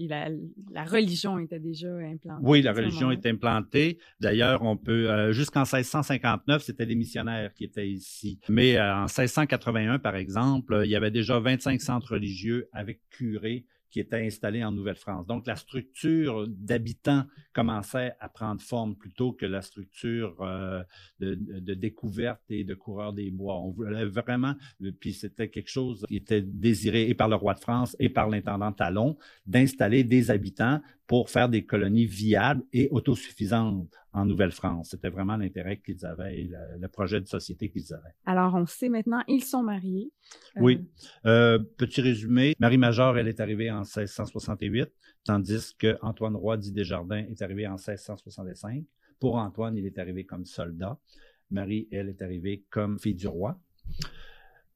la 0.70 0.84
religion 0.84 1.38
était 1.38 1.60
déjà 1.60 1.88
implantée. 1.88 2.42
Oui, 2.42 2.62
la 2.62 2.72
religion 2.72 3.10
est 3.10 3.24
implantée. 3.26 3.98
D'ailleurs, 4.20 4.62
on 4.62 4.76
peut, 4.76 5.10
euh, 5.10 5.32
jusqu'en 5.32 5.64
1659, 5.64 6.62
c'était 6.62 6.86
des 6.86 6.94
missionnaires 6.94 7.52
qui 7.54 7.64
étaient 7.64 7.88
ici. 7.88 8.40
Mais 8.48 8.76
euh, 8.76 8.94
en 8.94 9.06
1681, 9.06 9.98
par 9.98 10.16
exemple, 10.16 10.47
il 10.84 10.90
y 10.90 10.96
avait 10.96 11.10
déjà 11.10 11.38
25 11.38 11.80
centres 11.80 12.14
religieux 12.14 12.68
avec 12.72 13.00
curés 13.10 13.66
qui 13.90 14.00
était 14.00 14.24
installé 14.24 14.62
en 14.62 14.72
Nouvelle-France. 14.72 15.26
Donc, 15.26 15.46
la 15.46 15.56
structure 15.56 16.46
d'habitants 16.48 17.24
commençait 17.52 18.12
à 18.20 18.28
prendre 18.28 18.60
forme 18.60 18.96
plutôt 18.96 19.32
que 19.32 19.46
la 19.46 19.62
structure 19.62 20.36
euh, 20.40 20.82
de, 21.20 21.34
de, 21.34 21.74
découverte 21.74 22.42
et 22.50 22.64
de 22.64 22.74
coureur 22.74 23.12
des 23.12 23.30
bois. 23.30 23.58
On 23.58 23.70
voulait 23.70 24.04
vraiment, 24.04 24.54
puis 25.00 25.14
c'était 25.14 25.48
quelque 25.48 25.70
chose 25.70 26.04
qui 26.06 26.16
était 26.16 26.42
désiré 26.42 27.08
et 27.08 27.14
par 27.14 27.28
le 27.28 27.36
roi 27.36 27.54
de 27.54 27.60
France 27.60 27.96
et 27.98 28.08
par 28.08 28.28
l'intendant 28.28 28.72
Talon, 28.72 29.16
d'installer 29.46 30.04
des 30.04 30.30
habitants 30.30 30.80
pour 31.06 31.30
faire 31.30 31.48
des 31.48 31.64
colonies 31.64 32.06
viables 32.06 32.62
et 32.72 32.88
autosuffisantes 32.90 33.94
en 34.18 34.26
Nouvelle-France. 34.26 34.90
C'était 34.90 35.08
vraiment 35.08 35.36
l'intérêt 35.36 35.78
qu'ils 35.78 36.04
avaient 36.04 36.40
et 36.40 36.50
le, 36.78 36.88
projet 36.88 37.20
de 37.20 37.26
société 37.26 37.70
qu'ils 37.70 37.92
avaient. 37.94 38.14
Alors, 38.26 38.54
on 38.54 38.66
sait 38.66 38.88
maintenant, 38.88 39.22
ils 39.28 39.44
sont 39.44 39.62
mariés. 39.62 40.10
Euh, 40.56 40.60
oui. 40.60 40.88
Euh, 41.26 41.58
petit 41.58 42.00
résumé, 42.00 42.54
Marie-Major, 42.58 43.16
elle 43.16 43.28
est 43.28 43.40
arrivée 43.40 43.70
en 43.70 43.80
1668, 43.80 44.88
tandis 45.24 45.74
que 45.78 45.96
Antoine 46.02 46.36
Roy 46.36 46.56
dit 46.56 46.72
Desjardins 46.72 47.24
est 47.28 47.40
arrivé 47.42 47.66
en 47.66 47.76
1665. 47.76 48.84
Pour 49.20 49.36
Antoine, 49.36 49.76
il 49.76 49.86
est 49.86 49.98
arrivé 49.98 50.24
comme 50.24 50.44
soldat. 50.44 50.98
Marie, 51.50 51.88
elle, 51.90 52.08
est 52.08 52.22
arrivée 52.22 52.64
comme 52.70 52.98
fille 52.98 53.14
du 53.14 53.26
roi. 53.26 53.58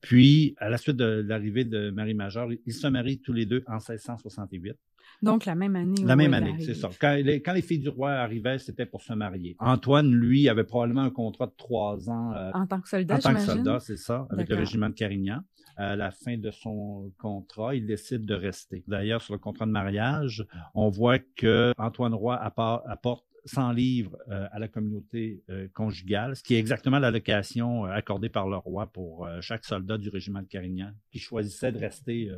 Puis, 0.00 0.54
à 0.58 0.68
la 0.68 0.78
suite 0.78 0.96
de 0.96 1.24
l'arrivée 1.26 1.64
de 1.64 1.90
Marie-Majeure, 1.90 2.50
ils 2.66 2.74
se 2.74 2.86
marient 2.86 3.20
tous 3.20 3.32
les 3.32 3.46
deux 3.46 3.62
en 3.66 3.74
1668. 3.74 4.76
Donc, 5.22 5.44
la 5.44 5.54
même 5.54 5.76
année. 5.76 6.02
La 6.04 6.16
même 6.16 6.34
année, 6.34 6.56
c'est 6.60 6.74
ça. 6.74 6.90
Quand 7.00 7.14
les, 7.14 7.40
quand 7.42 7.52
les, 7.52 7.62
filles 7.62 7.78
du 7.78 7.88
roi 7.88 8.12
arrivaient, 8.12 8.58
c'était 8.58 8.86
pour 8.86 9.02
se 9.02 9.12
marier. 9.12 9.56
Antoine, 9.60 10.10
lui, 10.10 10.48
avait 10.48 10.64
probablement 10.64 11.02
un 11.02 11.10
contrat 11.10 11.46
de 11.46 11.54
trois 11.56 12.10
ans. 12.10 12.32
Euh, 12.32 12.50
en 12.54 12.66
tant 12.66 12.80
que 12.80 12.88
soldat, 12.88 13.16
En 13.16 13.18
tant 13.18 13.34
que 13.34 13.40
soldat, 13.40 13.80
c'est 13.80 13.96
ça, 13.96 14.26
avec 14.30 14.48
le 14.48 14.56
régiment 14.56 14.88
de 14.88 14.94
Carignan. 14.94 15.40
À 15.76 15.96
la 15.96 16.10
fin 16.10 16.36
de 16.36 16.50
son 16.50 17.10
contrat, 17.18 17.74
il 17.74 17.86
décide 17.86 18.26
de 18.26 18.34
rester. 18.34 18.84
D'ailleurs, 18.88 19.22
sur 19.22 19.32
le 19.32 19.38
contrat 19.38 19.64
de 19.64 19.70
mariage, 19.70 20.46
on 20.74 20.90
voit 20.90 21.18
que 21.18 21.72
Antoine 21.78 22.14
Roy 22.14 22.36
apporte 22.36 23.24
100 23.46 23.72
livres 23.72 24.16
euh, 24.28 24.46
à 24.52 24.58
la 24.58 24.68
communauté 24.68 25.42
euh, 25.50 25.68
conjugale, 25.72 26.36
ce 26.36 26.42
qui 26.42 26.54
est 26.54 26.58
exactement 26.58 26.98
l'allocation 26.98 27.84
accordée 27.84 28.28
par 28.28 28.48
le 28.48 28.56
roi 28.56 28.86
pour 28.86 29.26
chaque 29.40 29.64
soldat 29.64 29.98
du 29.98 30.10
régiment 30.10 30.42
de 30.42 30.46
Carignan 30.46 30.92
qui 31.10 31.18
choisissait 31.18 31.72
de 31.72 31.78
rester 31.78 32.30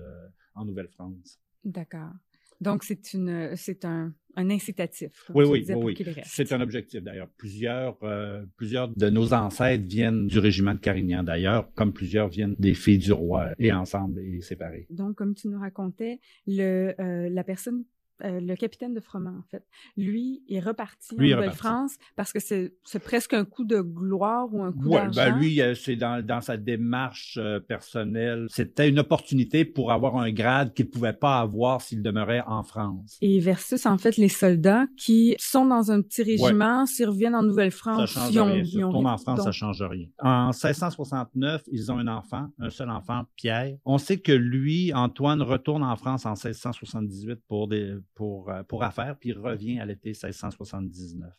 en 0.55 0.65
Nouvelle-France. 0.65 1.41
D'accord. 1.65 2.13
Donc, 2.61 2.85
c'est 2.85 3.13
une, 3.13 3.57
c'est 3.57 3.85
un, 3.85 4.15
un 4.37 4.51
incitatif. 4.51 5.31
Oui, 5.35 5.45
oui, 5.45 5.65
oui. 5.75 5.97
C'est 6.25 6.53
un 6.53 6.61
objectif 6.61 7.03
d'ailleurs. 7.03 7.29
Plusieurs, 7.37 7.97
euh, 8.03 8.45
plusieurs 8.57 8.89
de 8.89 9.11
nos 9.11 9.33
ancêtres 9.33 9.85
viennent 9.85 10.27
du 10.27 10.39
régiment 10.39 10.75
de 10.75 10.81
Carignan 10.81 11.23
d'ailleurs, 11.23 11.71
comme 11.75 11.93
plusieurs 11.93 12.29
viennent 12.29 12.57
des 12.59 12.75
filles 12.75 12.99
du 12.99 13.13
roi 13.13 13.51
et 13.59 13.73
ensemble 13.73 14.21
et 14.21 14.41
séparés. 14.41 14.87
Donc, 14.91 15.17
comme 15.17 15.35
tu 15.35 15.49
nous 15.49 15.61
racontais, 15.61 16.21
le, 16.47 16.95
euh, 17.01 17.29
la 17.31 17.45
personne 17.45 17.85
euh, 18.25 18.41
le 18.41 18.57
capitaine 18.57 18.95
de 18.95 19.01
Froment, 19.01 19.35
en 19.39 19.43
fait. 19.51 19.65
Lui 19.97 20.43
est 20.49 20.61
reparti 20.61 21.15
en 21.15 21.23
Nouvelle-France 21.23 21.97
parce 22.17 22.33
que 22.33 22.39
c'est 22.41 22.73
presque 23.03 23.35
un 23.35 23.45
coup 23.45 23.65
de 23.65 23.81
gloire 23.81 24.49
ou 24.53 24.63
un 24.63 24.73
coup 24.73 24.89
ouais, 24.89 25.09
ben 25.15 25.37
lui, 25.37 25.61
euh, 25.61 25.75
c'est 25.75 25.97
dans, 25.97 26.25
dans, 26.25 26.41
sa 26.41 26.57
démarche 26.57 27.39
euh, 27.41 27.61
personnelle. 27.61 28.47
C'était 28.49 28.89
une 28.89 28.99
opportunité 28.99 29.65
pour 29.65 29.93
avoir 29.93 30.17
un 30.17 30.31
grade 30.31 30.73
qu'il 30.73 30.87
ne 30.87 30.91
pouvait 30.91 31.13
pas 31.13 31.41
avoir 31.41 31.83
s'il 31.83 32.03
demeurait 32.03 32.43
en 32.47 32.63
France. 32.63 33.19
Et 33.21 33.41
versus, 33.41 33.85
en 33.85 33.99
fait, 33.99 34.17
les 34.17 34.29
soldats 34.29 34.87
qui 34.97 35.35
sont 35.39 35.67
dans 35.67 35.91
un 35.91 36.01
petit 36.01 36.23
régiment, 36.23 36.87
s'ils 36.87 37.09
reviennent 37.09 37.35
en 37.35 37.43
Nouvelle-France, 37.43 38.11
ça 38.11 38.31
change 38.31 38.39
rien. 38.39 38.63
Ils 38.65 38.85
ont, 38.85 39.05
en 39.05 39.19
France, 39.19 39.43
ça 39.43 39.53
change 39.53 39.83
rien. 39.83 40.09
En 40.21 40.47
1669, 40.47 41.65
ils 41.71 41.93
ont 41.93 41.99
un 41.99 42.09
enfant, 42.09 42.49
un 42.59 42.71
seul 42.71 42.89
enfant, 42.89 43.25
Pierre. 43.37 43.77
On 43.85 43.99
sait 43.99 44.19
que 44.19 44.33
lui, 44.33 44.93
Antoine, 44.95 45.43
retourne 45.43 45.83
en 45.83 45.97
France 45.97 46.25
en 46.25 46.31
1678 46.31 47.41
pour 47.49 47.69
des 47.69 47.95
pour, 48.15 48.51
euh, 48.51 48.63
pour 48.63 48.85
affaires, 48.85 49.17
puis 49.19 49.31
il 49.31 49.39
revient 49.39 49.81
à 49.81 49.87
l'été 49.87 50.11
1679. 50.11 51.33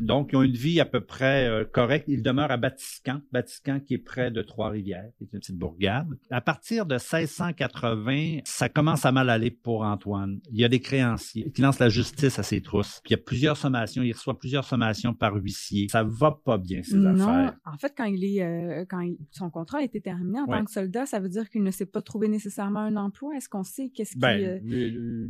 Donc, 0.00 0.30
ils 0.32 0.36
ont 0.36 0.42
une 0.42 0.52
vie 0.52 0.80
à 0.80 0.84
peu 0.84 1.00
près 1.00 1.48
euh, 1.48 1.64
correcte. 1.64 2.06
Il 2.08 2.22
demeure 2.22 2.50
à 2.50 2.56
Batiscan, 2.56 3.20
Batiscan 3.32 3.80
qui 3.80 3.94
est 3.94 3.98
près 3.98 4.30
de 4.30 4.42
Trois-Rivières, 4.42 5.10
qui 5.16 5.24
est 5.24 5.32
une 5.32 5.40
petite 5.40 5.58
bourgade. 5.58 6.08
À 6.30 6.40
partir 6.40 6.86
de 6.86 6.94
1680, 6.94 8.40
ça 8.44 8.68
commence 8.68 9.04
à 9.04 9.12
mal 9.12 9.30
aller 9.30 9.50
pour 9.50 9.82
Antoine. 9.82 10.40
Il 10.50 10.58
y 10.58 10.64
a 10.64 10.68
des 10.68 10.80
créanciers 10.80 11.50
qui 11.52 11.62
lancent 11.62 11.78
la 11.78 11.88
justice 11.88 12.38
à 12.38 12.42
ses 12.42 12.60
trousses. 12.60 13.00
Puis 13.04 13.12
il 13.12 13.16
y 13.16 13.20
a 13.20 13.22
plusieurs 13.22 13.56
sommations, 13.56 14.02
il 14.02 14.12
reçoit 14.12 14.38
plusieurs 14.38 14.64
sommations 14.64 15.14
par 15.14 15.34
huissier. 15.34 15.88
Ça 15.90 16.02
va 16.04 16.32
pas 16.44 16.58
bien, 16.58 16.82
ces 16.82 16.96
non. 16.96 17.28
affaires. 17.28 17.56
En 17.64 17.78
fait, 17.78 17.94
quand 17.96 18.04
il 18.04 18.24
est, 18.24 18.42
euh, 18.42 18.84
quand 18.88 19.04
son 19.30 19.50
contrat 19.50 19.78
a 19.78 19.82
été 19.82 20.00
terminé 20.00 20.40
en 20.40 20.46
tant 20.46 20.64
que 20.64 20.70
soldat, 20.70 21.06
ça 21.06 21.20
veut 21.20 21.28
dire 21.28 21.48
qu'il 21.48 21.62
ne 21.62 21.70
s'est 21.70 21.86
pas 21.86 22.02
trouvé 22.02 22.28
nécessairement 22.28 22.80
un 22.80 22.96
emploi. 22.96 23.36
Est-ce 23.36 23.48
qu'on 23.48 23.62
sait 23.62 23.90
qu'est-ce 23.90 24.12
qui... 24.12 24.18
Ben, 24.18 24.60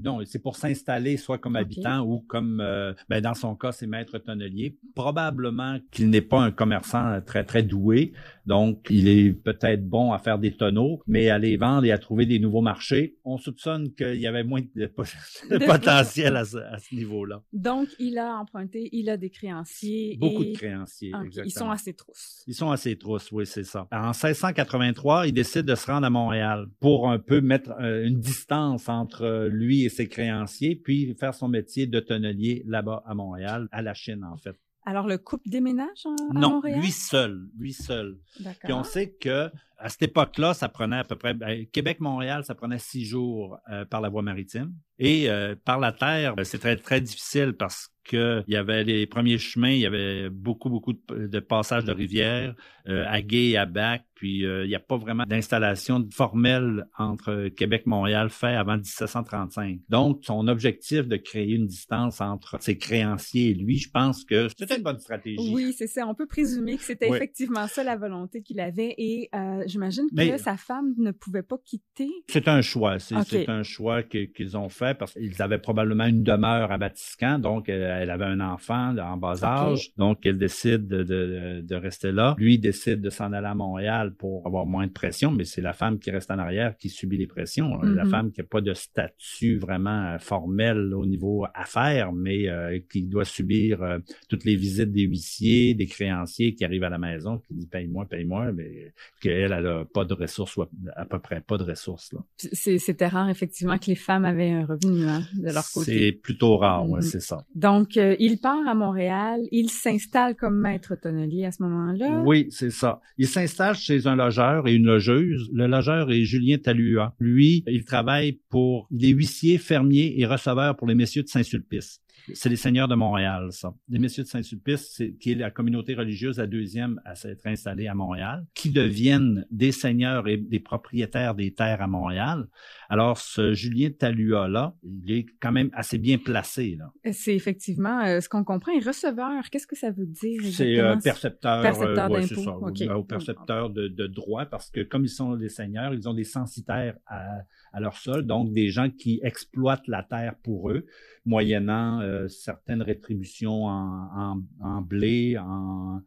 non, 0.03 0.21
c'est 0.25 0.39
pour 0.39 0.57
s'installer 0.79 1.17
soit 1.17 1.39
comme 1.39 1.57
habitant 1.57 2.01
ou 2.01 2.21
comme, 2.21 2.61
euh, 2.61 2.93
ben 3.09 3.21
dans 3.21 3.35
son 3.35 3.55
cas, 3.55 3.73
c'est 3.73 3.87
maître 3.87 4.19
tonnelier. 4.19 4.77
Probablement 4.95 5.79
qu'il 5.91 6.11
n'est 6.11 6.23
pas 6.23 6.41
un 6.41 6.51
commerçant 6.51 7.21
très, 7.25 7.45
très 7.45 7.63
doué. 7.63 8.13
Donc, 8.49 8.87
il 8.89 9.09
est 9.09 9.35
peut-être 9.35 9.87
bon 9.87 10.13
à 10.13 10.19
faire 10.19 10.39
des 10.39 10.57
tonneaux, 10.57 11.03
mais 11.07 11.29
à 11.29 11.39
les 11.39 11.59
vendre 11.59 11.85
et 11.85 11.93
à 11.93 11.99
trouver 11.99 12.25
des 12.25 12.39
nouveaux 12.39 12.63
marchés, 12.63 13.19
on 13.23 13.37
soupçonne 13.37 13.95
qu'il 13.95 14.19
y 14.19 14.27
avait 14.27 14.43
moins 14.43 14.63
de, 14.75 14.87
potentiel 15.67 16.35
à 16.35 16.47
ce, 16.47 16.95
niveau-là. 16.95 17.43
Donc, 17.53 17.89
il 17.99 18.17
a 18.17 18.37
emprunté, 18.37 18.89
il 18.93 19.11
a 19.11 19.19
des 19.19 19.29
créanciers. 19.29 20.17
Beaucoup 20.19 20.47
de 20.47 20.53
créanciers, 20.53 21.13
exactement. 21.27 21.45
Ils 21.45 21.51
sont 21.51 21.71
à 21.71 21.77
ses 21.77 21.93
trousses. 21.93 22.45
Ils 22.47 22.55
sont 22.55 22.71
à 22.71 22.79
ses 22.79 22.97
trousses, 22.97 23.31
oui, 23.33 23.45
c'est 23.45 23.65
ça. 23.65 23.87
En 23.93 24.13
1683, 24.13 25.27
il 25.27 25.33
décide 25.35 25.67
de 25.67 25.75
se 25.75 25.87
rendre 25.87 26.07
à 26.07 26.11
Montréal 26.11 26.69
pour 26.81 27.11
un 27.11 27.19
peu 27.19 27.43
mettre 27.43 27.73
euh, 27.83 28.07
une 28.07 28.19
distance 28.19 28.89
entre 28.89 29.49
lui 29.53 29.85
et 29.85 29.91
ses 29.91 30.09
créanciers, 30.09 30.75
puis 30.75 31.15
faire 31.21 31.35
son 31.35 31.49
métier 31.49 31.87
de 31.87 32.01
tonnelier 32.01 32.65
là-bas 32.67 33.03
à 33.05 33.15
Montréal, 33.15 33.69
à 33.73 33.83
la 33.83 33.93
Chine 33.93 34.25
en 34.25 34.39
fait. 34.39 34.57
Alors 34.89 35.07
le 35.07 35.19
couple 35.19 35.51
déménage 35.51 36.07
à 36.07 36.33
non, 36.33 36.53
Montréal? 36.53 36.79
Non, 36.79 36.83
lui 36.83 36.91
seul, 36.93 37.51
lui 37.59 37.75
seul. 37.75 38.17
Puis 38.65 38.73
on 38.73 38.85
sait 38.85 39.11
que 39.11 39.51
à 39.79 39.89
cette 39.89 40.03
époque-là, 40.03 40.55
ça 40.55 40.69
prenait 40.69 40.99
à 40.99 41.05
peu 41.05 41.17
près 41.17 41.35
ben, 41.35 41.65
Québec-Montréal, 41.67 42.45
ça 42.45 42.55
prenait 42.55 42.79
six 42.79 43.05
jours 43.05 43.59
euh, 43.71 43.85
par 43.85 44.01
la 44.01 44.09
voie 44.09 44.23
maritime 44.23 44.75
et 44.99 45.31
euh, 45.31 45.55
par 45.65 45.79
la 45.79 45.93
terre, 45.93 46.35
ben, 46.35 46.45
c'est 46.45 46.59
très 46.59 46.77
très 46.77 47.01
difficile 47.01 47.53
parce 47.53 47.89
qu'il 48.05 48.45
y 48.49 48.57
avait 48.57 48.85
les 48.85 49.07
premiers 49.07 49.39
chemins, 49.39 49.71
il 49.71 49.81
y 49.81 49.87
avait 49.87 50.31
beaucoup, 50.31 50.71
beaucoup 50.71 50.95
de, 50.95 51.41
passages 51.41 51.85
de 51.85 51.93
rivières 51.93 52.55
euh, 52.89 53.05
à 53.07 53.21
Gay, 53.21 53.55
à 53.57 53.67
Bac, 53.67 54.05
puis 54.15 54.39
il 54.39 54.67
n'y 54.67 54.75
a 54.75 54.81
pas 54.81 54.97
vraiment 54.97 55.25
d'installation 55.27 56.05
formelle 56.11 56.87
entre 56.97 57.49
Québec 57.49 57.83
et 57.87 57.91
Montréal 57.91 58.31
fait 58.31 58.57
avant 58.57 58.77
1735. 58.77 59.81
Donc, 59.91 60.21
son 60.23 60.49
objectif 60.49 61.07
de 61.07 61.17
créer 61.17 61.53
une 61.53 61.67
distance 61.67 62.23
entre 62.23 62.57
ses 62.61 62.79
créanciers 62.79 63.51
et 63.51 63.55
lui, 63.55 63.77
je 63.77 63.91
pense 63.91 64.25
que 64.25 64.49
c'était 64.59 64.77
une 64.77 64.83
bonne 64.83 64.99
stratégie. 64.99 65.53
Oui, 65.53 65.75
c'est 65.77 65.87
ça. 65.87 66.07
On 66.07 66.15
peut 66.15 66.27
présumer 66.27 66.79
que 66.79 66.85
c'était 66.85 67.11
effectivement 67.11 67.69
ça 67.69 67.85
la 67.85 67.97
volonté 67.97 68.43
qu'il 68.43 68.59
avait 68.59 68.95
et 68.97 69.29
j'imagine 69.69 70.07
que 70.17 70.39
sa 70.39 70.57
femme 70.57 70.95
ne 70.99 71.11
pouvait 71.11 71.43
pas 71.43 71.59
quitter. 71.65 72.11
C'est 72.29 72.49
un 72.49 72.63
choix. 72.63 72.99
C'est 72.99 73.49
un 73.49 73.63
choix 73.63 74.03
qu'ils 74.03 74.57
ont 74.57 74.69
fait 74.69 74.97
parce 74.97 75.13
qu'ils 75.13 75.41
avaient 75.43 75.59
probablement 75.59 76.07
une 76.07 76.23
demeure 76.23 76.73
à 76.73 76.79
Batiscan, 76.79 77.39
donc 77.39 77.69
elle 77.69 78.11
avait 78.11 78.25
un 78.25 78.41
enfant 78.41 78.97
en 78.97 79.17
bas 79.17 79.45
âge, 79.45 79.91
donc 79.97 80.25
elle 80.25 80.39
décide 80.39 80.87
de, 80.87 81.63
de, 81.63 81.75
rester 81.75 82.13
là. 82.13 82.35
Lui 82.39 82.59
décide 82.59 83.01
de 83.01 83.11
s'en 83.11 83.33
aller 83.33 83.47
à 83.47 83.55
Montréal 83.55 84.15
pour 84.15 84.47
avoir 84.47 84.67
moins 84.67 84.87
de 84.87 84.93
pression, 84.93 85.31
mais 85.31 85.45
c'est 85.45 85.61
la 85.61 85.73
femme 85.73 85.99
qui 85.99 86.11
reste 86.11 86.31
en 86.31 86.39
arrière 86.39 86.77
qui 86.77 86.89
subit 86.89 87.17
les 87.17 87.27
pressions. 87.27 87.81
La 87.83 88.05
mm-hmm. 88.05 88.11
femme 88.11 88.33
qui 88.33 88.41
n'a 88.41 88.47
pas 88.47 88.61
de 88.61 88.75
statut 88.75 89.59
vraiment 89.59 90.15
euh, 90.15 90.19
formel 90.19 90.95
au 90.95 91.07
niveau 91.07 91.47
affaires, 91.55 92.13
mais 92.13 92.49
euh, 92.49 92.79
qui 92.91 93.03
doit 93.03 93.25
subir 93.25 93.83
euh, 93.83 93.99
toutes 94.29 94.45
les 94.45 94.57
visites 94.57 94.93
des 94.93 95.03
huissiers, 95.03 95.75
des 95.75 95.87
créanciers 95.87 96.55
qui 96.55 96.65
arrivent 96.65 96.85
à 96.85 96.91
la 96.91 96.99
maison, 96.99 97.39
qui 97.39 97.55
disent 97.55 97.69
paye-moi, 97.69 98.07
paye-moi, 98.07 98.53
mais 98.53 98.93
qu'elle, 99.21 99.53
elle 99.59 99.65
n'a 99.65 99.85
pas 99.85 100.05
de 100.05 100.15
ressources, 100.15 100.57
ou 100.57 100.63
à 100.63 101.05
peu 101.05 101.19
près 101.19 101.41
pas 101.41 101.59
de 101.59 101.65
ressources. 101.65 102.15
C'était 102.37 103.07
rare, 103.07 103.29
effectivement, 103.29 103.77
que 103.79 103.87
les 103.87 103.97
femmes 103.97 104.25
avaient 104.25 104.51
un 104.51 104.65
revenu 104.65 105.05
hein, 105.05 105.23
de 105.35 105.53
leur 105.53 105.65
côté. 105.73 105.99
C'est 105.99 106.13
plutôt 106.13 106.57
rare, 106.57 106.89
ouais, 106.89 107.01
mm-hmm. 107.01 107.03
c'est 107.03 107.21
ça. 107.21 107.45
Donc, 107.55 107.97
euh, 107.97 108.15
il 108.19 108.39
part 108.41 108.67
à 108.69 108.75
Montréal, 108.75 109.41
il 109.51 109.71
s'installe 109.71 110.37
comme 110.37 110.59
maître 110.61 110.95
tonnelier 110.95 111.45
à 111.45 111.53
ce 111.53 111.63
moment-là. 111.65 112.23
Oui, 112.25 112.47
c'est 112.51 112.71
ça. 112.71 113.01
Il 113.17 113.27
s'installe 113.27 113.75
chez 113.75 114.07
un 114.07 114.17
logeur 114.17 114.69
et 114.69 114.75
une 114.75 114.87
logeuse. 114.87 115.51
Le 115.53 115.67
logeur 115.67 116.11
est 116.11 116.25
Julien 116.25 116.59
Talua. 116.59 117.15
Lui, 117.19 117.65
il 117.67 117.85
travaille 117.85 118.41
pour, 118.49 118.87
les 118.91 119.09
huissiers, 119.09 119.59
fermiers 119.59 120.15
et 120.21 120.27
receveurs 120.27 120.77
pour 120.77 120.87
les 120.87 120.95
messieurs 120.95 121.23
de 121.23 121.29
Saint-Sulpice. 121.29 122.01
C'est 122.35 122.49
les 122.49 122.57
seigneurs 122.57 122.89
de 122.89 122.95
Montréal, 122.95 123.49
ça. 123.51 123.75
Les 123.89 123.99
messieurs 123.99 124.25
de 124.25 124.29
Saint-Sulpice, 124.29 125.03
qui 125.21 125.33
est 125.33 125.35
la 125.35 125.51
communauté 125.51 125.95
religieuse, 125.95 126.39
la 126.39 126.47
deuxième 126.47 127.01
à 127.05 127.15
s'être 127.15 127.47
installée 127.47 127.89
à 127.89 127.95
Montréal, 127.95 128.45
qui 128.55 128.71
deviennent 128.71 129.47
des 129.51 129.73
seigneurs 129.73 130.29
et 130.29 130.37
des 130.37 130.61
propriétaires 130.61 131.35
des 131.35 131.53
terres 131.53 131.83
à 131.83 131.87
Montréal. 131.87 132.47
Alors, 132.89 133.19
ce 133.19 133.53
Julien 133.55 133.91
Talua-là, 133.91 134.75
il 134.83 135.13
est 135.13 135.27
quand 135.41 135.53
même 135.53 135.71
assez 135.73 135.99
bien 135.99 136.19
placé. 136.19 136.77
là. 136.79 136.91
C'est 137.13 137.35
effectivement 137.35 138.01
euh, 138.05 138.21
ce 138.21 138.29
qu'on 138.29 138.45
comprend. 138.45 138.73
Et 138.73 138.81
receveur, 138.81 139.51
qu'est-ce 139.51 139.67
que 139.67 139.77
ça 139.77 139.91
veut 139.91 140.07
dire 140.07 140.41
C'est 140.45 140.79
euh, 140.79 140.97
percepteur, 140.97 141.63
percepteur 141.63 142.11
euh, 142.11 142.21
d'impôts. 142.21 142.95
Au 142.95 143.05
percepteur 143.05 143.71
de, 143.71 143.89
de 143.89 144.07
droit, 144.07 144.47
parce 144.47 144.71
que 144.71 144.81
comme 144.81 145.05
ils 145.05 145.11
sont 145.11 145.37
des 145.37 145.49
seigneurs, 145.49 145.95
ils 145.95 146.09
ont 146.09 146.15
des 146.15 146.25
censitaires 146.25 146.97
à, 147.07 147.39
à 147.73 147.81
leur 147.81 147.97
sol, 147.97 148.27
donc 148.27 148.53
des 148.53 148.71
gens 148.71 148.91
qui 148.91 149.21
exploitent 149.23 149.87
la 149.87 150.03
terre 150.03 150.37
pour 150.43 150.71
eux, 150.71 150.87
moyennant 151.25 152.01
euh, 152.01 152.29
certaines 152.29 152.83
rétributions 152.83 153.65
en, 153.65 154.41
en, 154.61 154.81
blé, 154.81 155.37
en, 155.39 156.03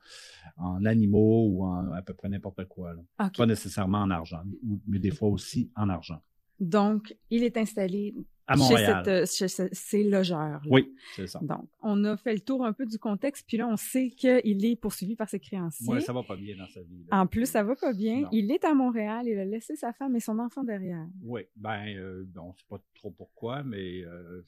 en, 0.57 0.85
animaux 0.85 1.47
ou 1.49 1.63
en 1.63 1.91
à 1.91 2.01
peu 2.01 2.13
près 2.13 2.29
n'importe 2.29 2.65
quoi. 2.65 2.93
Pas 3.37 3.45
nécessairement 3.45 3.99
en 3.99 4.11
argent, 4.11 4.43
mais 4.87 4.99
des 4.99 5.11
fois 5.11 5.29
aussi 5.29 5.71
en 5.75 5.89
argent. 5.89 6.21
Donc, 6.59 7.15
il 7.29 7.43
est 7.43 7.57
installé 7.57 8.13
à 8.47 8.55
Montréal. 8.55 9.03
Chez, 9.27 9.47
cette, 9.47 9.69
chez 9.69 9.75
ces 9.75 10.03
logeurs. 10.03 10.61
Oui, 10.69 10.93
c'est 11.15 11.27
ça. 11.27 11.39
Donc, 11.41 11.67
on 11.81 12.03
a 12.05 12.17
fait 12.17 12.33
le 12.33 12.39
tour 12.41 12.65
un 12.65 12.73
peu 12.73 12.85
du 12.85 12.97
contexte, 12.99 13.45
puis 13.47 13.57
là, 13.57 13.67
on 13.67 13.77
sait 13.77 14.09
qu'il 14.09 14.65
est 14.65 14.75
poursuivi 14.75 15.15
par 15.15 15.29
ses 15.29 15.39
créanciers. 15.39 15.87
Oui, 15.89 16.01
ça 16.01 16.13
va 16.13 16.23
pas 16.23 16.35
bien 16.35 16.55
dans 16.57 16.67
sa 16.67 16.81
vie. 16.81 17.05
Là. 17.09 17.19
En 17.21 17.27
plus, 17.27 17.45
ça 17.45 17.63
va 17.63 17.75
pas 17.75 17.93
bien. 17.93 18.21
Non. 18.21 18.29
Il 18.31 18.51
est 18.51 18.63
à 18.65 18.73
Montréal, 18.73 19.25
il 19.27 19.37
a 19.39 19.45
laissé 19.45 19.75
sa 19.75 19.93
femme 19.93 20.15
et 20.15 20.19
son 20.19 20.39
enfant 20.39 20.63
derrière. 20.63 21.05
Oui, 21.23 21.41
ben, 21.55 21.85
euh, 21.95 22.25
on 22.37 22.53
sait 22.53 22.65
pas 22.69 22.81
trop 22.95 23.11
pourquoi, 23.11 23.63
mais 23.63 24.01
euh, 24.03 24.41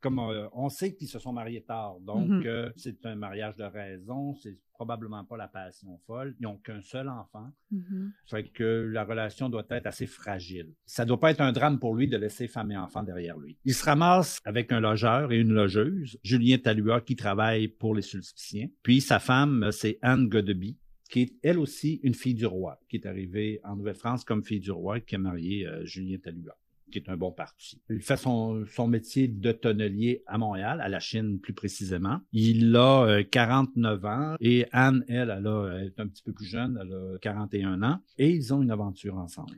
comme 0.00 0.18
euh, 0.18 0.48
on 0.52 0.68
sait 0.68 0.94
qu'ils 0.94 1.08
se 1.08 1.18
sont 1.18 1.32
mariés 1.32 1.62
tard, 1.62 1.98
donc 2.00 2.28
Mhm. 2.28 2.42
euh, 2.46 2.70
c'est 2.76 3.04
un 3.06 3.14
mariage 3.14 3.56
de 3.56 3.64
raison, 3.64 4.34
c'est 4.34 4.56
probablement 4.72 5.24
pas 5.24 5.36
la 5.36 5.46
passion 5.48 5.98
folle. 6.06 6.34
Ils 6.40 6.44
n'ont 6.44 6.56
qu'un 6.56 6.80
seul 6.80 7.08
enfant. 7.08 7.50
Ça 8.26 8.38
fait 8.38 8.44
que 8.48 8.88
la 8.90 9.04
relation 9.04 9.50
doit 9.50 9.64
être 9.68 9.86
assez 9.86 10.06
fragile. 10.06 10.72
Ça 10.86 11.04
doit 11.04 11.20
pas 11.20 11.30
être 11.32 11.42
un 11.42 11.52
drame 11.52 11.78
pour 11.78 11.94
lui 11.94 12.08
de 12.08 12.16
laisser 12.16 12.48
femme 12.48 12.72
et 12.72 12.76
enfant 12.78 13.02
derrière 13.02 13.36
Il 13.64 13.74
se 13.74 13.84
ramasse 13.84 14.40
avec 14.44 14.72
un 14.72 14.80
logeur 14.80 15.32
et 15.32 15.38
une 15.38 15.52
logeuse, 15.52 16.18
Julien 16.22 16.58
Talua, 16.58 17.00
qui 17.00 17.16
travaille 17.16 17.68
pour 17.68 17.94
les 17.94 18.02
sulpiciens. 18.02 18.68
Puis 18.82 19.00
sa 19.00 19.18
femme, 19.18 19.70
c'est 19.72 19.98
Anne 20.02 20.28
Godeby, 20.28 20.76
qui 21.10 21.22
est 21.22 21.32
elle 21.42 21.58
aussi 21.58 22.00
une 22.02 22.14
fille 22.14 22.34
du 22.34 22.46
roi, 22.46 22.80
qui 22.88 22.96
est 22.96 23.06
arrivée 23.06 23.60
en 23.64 23.76
Nouvelle-France 23.76 24.24
comme 24.24 24.44
fille 24.44 24.60
du 24.60 24.70
roi, 24.70 25.00
qui 25.00 25.16
a 25.16 25.18
marié 25.18 25.66
euh, 25.66 25.84
Julien 25.84 26.18
Talua 26.18 26.56
qui 26.90 26.98
est 26.98 27.08
un 27.08 27.16
bon 27.16 27.32
parti. 27.32 27.80
Il 27.88 28.02
fait 28.02 28.16
son, 28.16 28.66
métier 28.88 29.28
de 29.28 29.52
tonnelier 29.52 30.22
à 30.26 30.38
Montréal, 30.38 30.80
à 30.80 30.88
la 30.88 31.00
Chine 31.00 31.38
plus 31.38 31.52
précisément. 31.52 32.20
Il 32.32 32.74
a 32.76 33.04
euh, 33.04 33.22
49 33.22 34.04
ans 34.04 34.36
et 34.40 34.66
Anne, 34.72 35.04
elle, 35.08 35.30
elle, 35.30 35.46
elle 35.46 35.86
est 35.86 36.00
un 36.00 36.08
petit 36.08 36.22
peu 36.22 36.32
plus 36.32 36.46
jeune, 36.46 36.78
elle 36.80 36.92
a 36.92 37.18
41 37.20 37.82
ans 37.82 38.00
et 38.18 38.30
ils 38.30 38.52
ont 38.52 38.62
une 38.62 38.70
aventure 38.70 39.16
ensemble. 39.16 39.56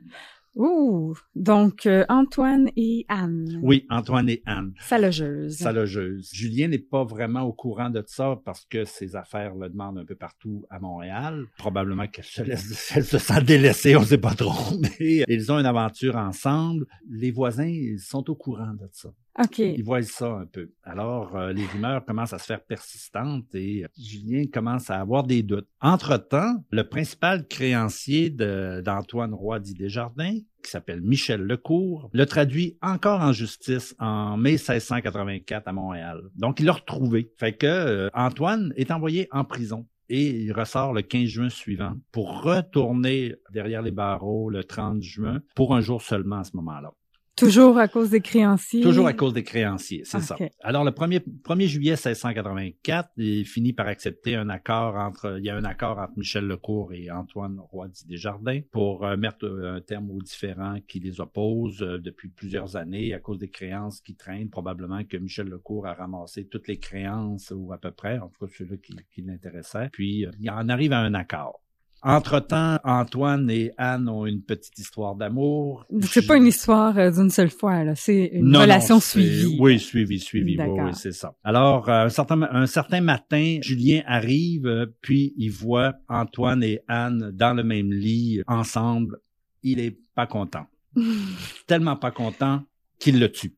Ouh! 0.55 1.15
Donc, 1.35 1.85
euh, 1.87 2.05
Antoine 2.09 2.69
et 2.75 3.05
Anne. 3.09 3.59
Oui, 3.63 3.85
Antoine 3.89 4.29
et 4.29 4.43
Anne. 4.45 4.73
Sa 4.79 4.99
logeuse. 4.99 5.57
Sa 5.57 5.71
logeuse. 5.71 6.29
Julien 6.31 6.67
n'est 6.67 6.77
pas 6.77 7.03
vraiment 7.03 7.41
au 7.41 7.53
courant 7.53 7.89
de 7.89 8.03
ça 8.05 8.39
parce 8.45 8.65
que 8.65 8.85
ses 8.85 9.15
affaires 9.15 9.55
le 9.55 9.69
demandent 9.69 9.97
un 9.97 10.05
peu 10.05 10.15
partout 10.15 10.65
à 10.69 10.79
Montréal. 10.79 11.45
Probablement 11.57 12.07
qu'elle 12.07 12.25
se 12.25 12.43
laisse, 12.43 12.91
elle 12.95 13.05
se 13.05 13.17
sent 13.17 13.41
délaissée, 13.43 13.95
on 13.95 14.03
sait 14.03 14.19
pas 14.19 14.35
trop, 14.35 14.77
mais 14.99 15.23
ils 15.27 15.51
ont 15.51 15.59
une 15.59 15.65
aventure 15.65 16.15
ensemble. 16.15 16.85
Les 17.09 17.31
voisins, 17.31 17.67
ils 17.67 17.99
sont 17.99 18.29
au 18.29 18.35
courant 18.35 18.73
de 18.73 18.87
ça. 18.91 19.09
OK. 19.39 19.59
Ils 19.59 19.83
voient 19.83 20.03
ça 20.03 20.31
un 20.31 20.45
peu. 20.45 20.71
Alors, 20.83 21.35
euh, 21.35 21.53
les 21.53 21.65
rumeurs 21.65 22.05
commencent 22.05 22.33
à 22.33 22.37
se 22.37 22.45
faire 22.45 22.63
persistantes 22.63 23.53
et 23.55 23.83
euh, 23.83 23.87
Julien 23.97 24.45
commence 24.51 24.91
à 24.91 24.99
avoir 24.99 25.23
des 25.23 25.41
doutes. 25.41 25.67
Entre-temps, 25.81 26.63
le 26.69 26.83
principal 26.83 27.47
créancier 27.47 28.29
d'Antoine 28.29 29.33
Roy 29.33 29.59
dit 29.59 29.73
Desjardins, 29.73 30.37
qui 30.63 30.69
s'appelle 30.69 31.01
Michel 31.01 31.41
Lecourt, 31.41 32.09
le 32.13 32.25
traduit 32.25 32.77
encore 32.81 33.21
en 33.21 33.31
justice 33.31 33.95
en 33.97 34.37
mai 34.37 34.51
1684 34.51 35.67
à 35.67 35.73
Montréal. 35.73 36.21
Donc, 36.35 36.59
il 36.59 36.67
l'a 36.67 36.73
retrouvé. 36.73 37.31
Fait 37.37 37.53
que 37.53 37.65
euh, 37.65 38.09
Antoine 38.13 38.71
est 38.77 38.91
envoyé 38.91 39.27
en 39.31 39.45
prison 39.45 39.87
et 40.09 40.29
il 40.29 40.51
ressort 40.51 40.93
le 40.93 41.01
15 41.01 41.25
juin 41.25 41.49
suivant 41.49 41.95
pour 42.11 42.43
retourner 42.43 43.35
derrière 43.51 43.81
les 43.81 43.91
barreaux 43.91 44.49
le 44.51 44.63
30 44.63 45.01
juin 45.01 45.41
pour 45.55 45.75
un 45.75 45.81
jour 45.81 46.03
seulement 46.03 46.39
à 46.39 46.43
ce 46.43 46.55
moment-là. 46.57 46.93
Toujours 47.35 47.79
à 47.79 47.87
cause 47.87 48.11
des 48.11 48.21
créanciers. 48.21 48.81
Toujours 48.81 49.07
à 49.07 49.13
cause 49.13 49.33
des 49.33 49.43
créanciers, 49.43 50.03
c'est 50.05 50.17
Okay. 50.17 50.25
ça. 50.25 50.37
Alors, 50.61 50.83
le 50.83 50.91
1er, 50.91 51.19
1er 51.43 51.65
juillet 51.67 51.91
1684, 51.95 53.09
il 53.17 53.45
finit 53.45 53.73
par 53.73 53.87
accepter 53.87 54.35
un 54.35 54.49
accord 54.49 54.95
entre, 54.95 55.37
il 55.39 55.45
y 55.45 55.49
a 55.49 55.55
un 55.55 55.63
accord 55.63 55.97
entre 55.97 56.13
Michel 56.15 56.45
Lecourt 56.45 56.93
et 56.93 57.09
Antoine 57.09 57.59
Roy 57.59 57.87
Desjardins 58.07 58.61
pour 58.71 59.03
euh, 59.05 59.17
mettre 59.17 59.45
un 59.47 59.81
terme 59.81 60.11
aux 60.11 60.21
différends 60.21 60.77
qui 60.87 60.99
les 60.99 61.19
opposent 61.21 61.81
euh, 61.81 61.97
depuis 61.97 62.29
plusieurs 62.29 62.75
années 62.75 63.13
à 63.13 63.19
cause 63.19 63.39
des 63.39 63.49
créances 63.49 63.99
qui 64.01 64.15
traînent. 64.15 64.49
Probablement 64.51 65.03
que 65.03 65.17
Michel 65.17 65.47
Lecourt 65.47 65.87
a 65.87 65.93
ramassé 65.93 66.45
toutes 66.47 66.67
les 66.67 66.77
créances 66.77 67.51
ou 67.55 67.73
à 67.73 67.79
peu 67.79 67.91
près, 67.91 68.19
en 68.19 68.29
tout 68.29 68.45
cas 68.45 68.53
ceux-là 68.55 68.77
qui, 68.77 68.95
qui 69.11 69.21
l'intéressaient. 69.23 69.89
Puis, 69.91 70.25
euh, 70.27 70.31
il 70.39 70.49
en 70.51 70.69
arrive 70.69 70.93
à 70.93 70.99
un 70.99 71.15
accord. 71.15 71.62
Entre-temps, 72.03 72.79
Antoine 72.83 73.49
et 73.49 73.71
Anne 73.77 74.09
ont 74.09 74.25
une 74.25 74.41
petite 74.41 74.77
histoire 74.77 75.15
d'amour. 75.15 75.85
C'est 76.01 76.27
pas 76.27 76.35
une 76.35 76.47
histoire 76.47 76.97
euh, 76.97 77.11
d'une 77.11 77.29
seule 77.29 77.49
fois, 77.49 77.83
là. 77.83 77.95
C'est 77.95 78.31
une 78.33 78.49
Non, 78.49 78.61
relation 78.61 78.95
non, 78.95 79.01
suivie. 79.01 79.57
Oui, 79.59 79.79
suivie, 79.79 80.19
suivie. 80.19 80.57
Oui, 80.59 80.65
oui, 80.67 80.91
c'est 80.93 81.13
ça. 81.13 81.35
Alors, 81.43 81.87
euh, 81.87 82.05
un, 82.05 82.09
certain, 82.09 82.41
un 82.41 82.65
certain 82.65 82.99
matin, 82.99 83.59
Julien 83.61 84.01
arrive, 84.05 84.65
euh, 84.67 84.85
puis 85.01 85.33
il 85.37 85.49
voit 85.49 85.93
Antoine 86.09 86.61
et 86.63 86.81
Anne 86.87 87.31
dans 87.33 87.53
le 87.53 87.63
même 87.63 87.91
lit, 87.91 88.41
ensemble. 88.47 89.17
Il 89.63 89.79
est 89.79 89.97
pas 90.13 90.27
content. 90.27 90.65
Tellement 91.67 91.95
pas 91.95 92.11
content 92.11 92.63
qu'il 92.99 93.19
le 93.19 93.31
tue. 93.31 93.55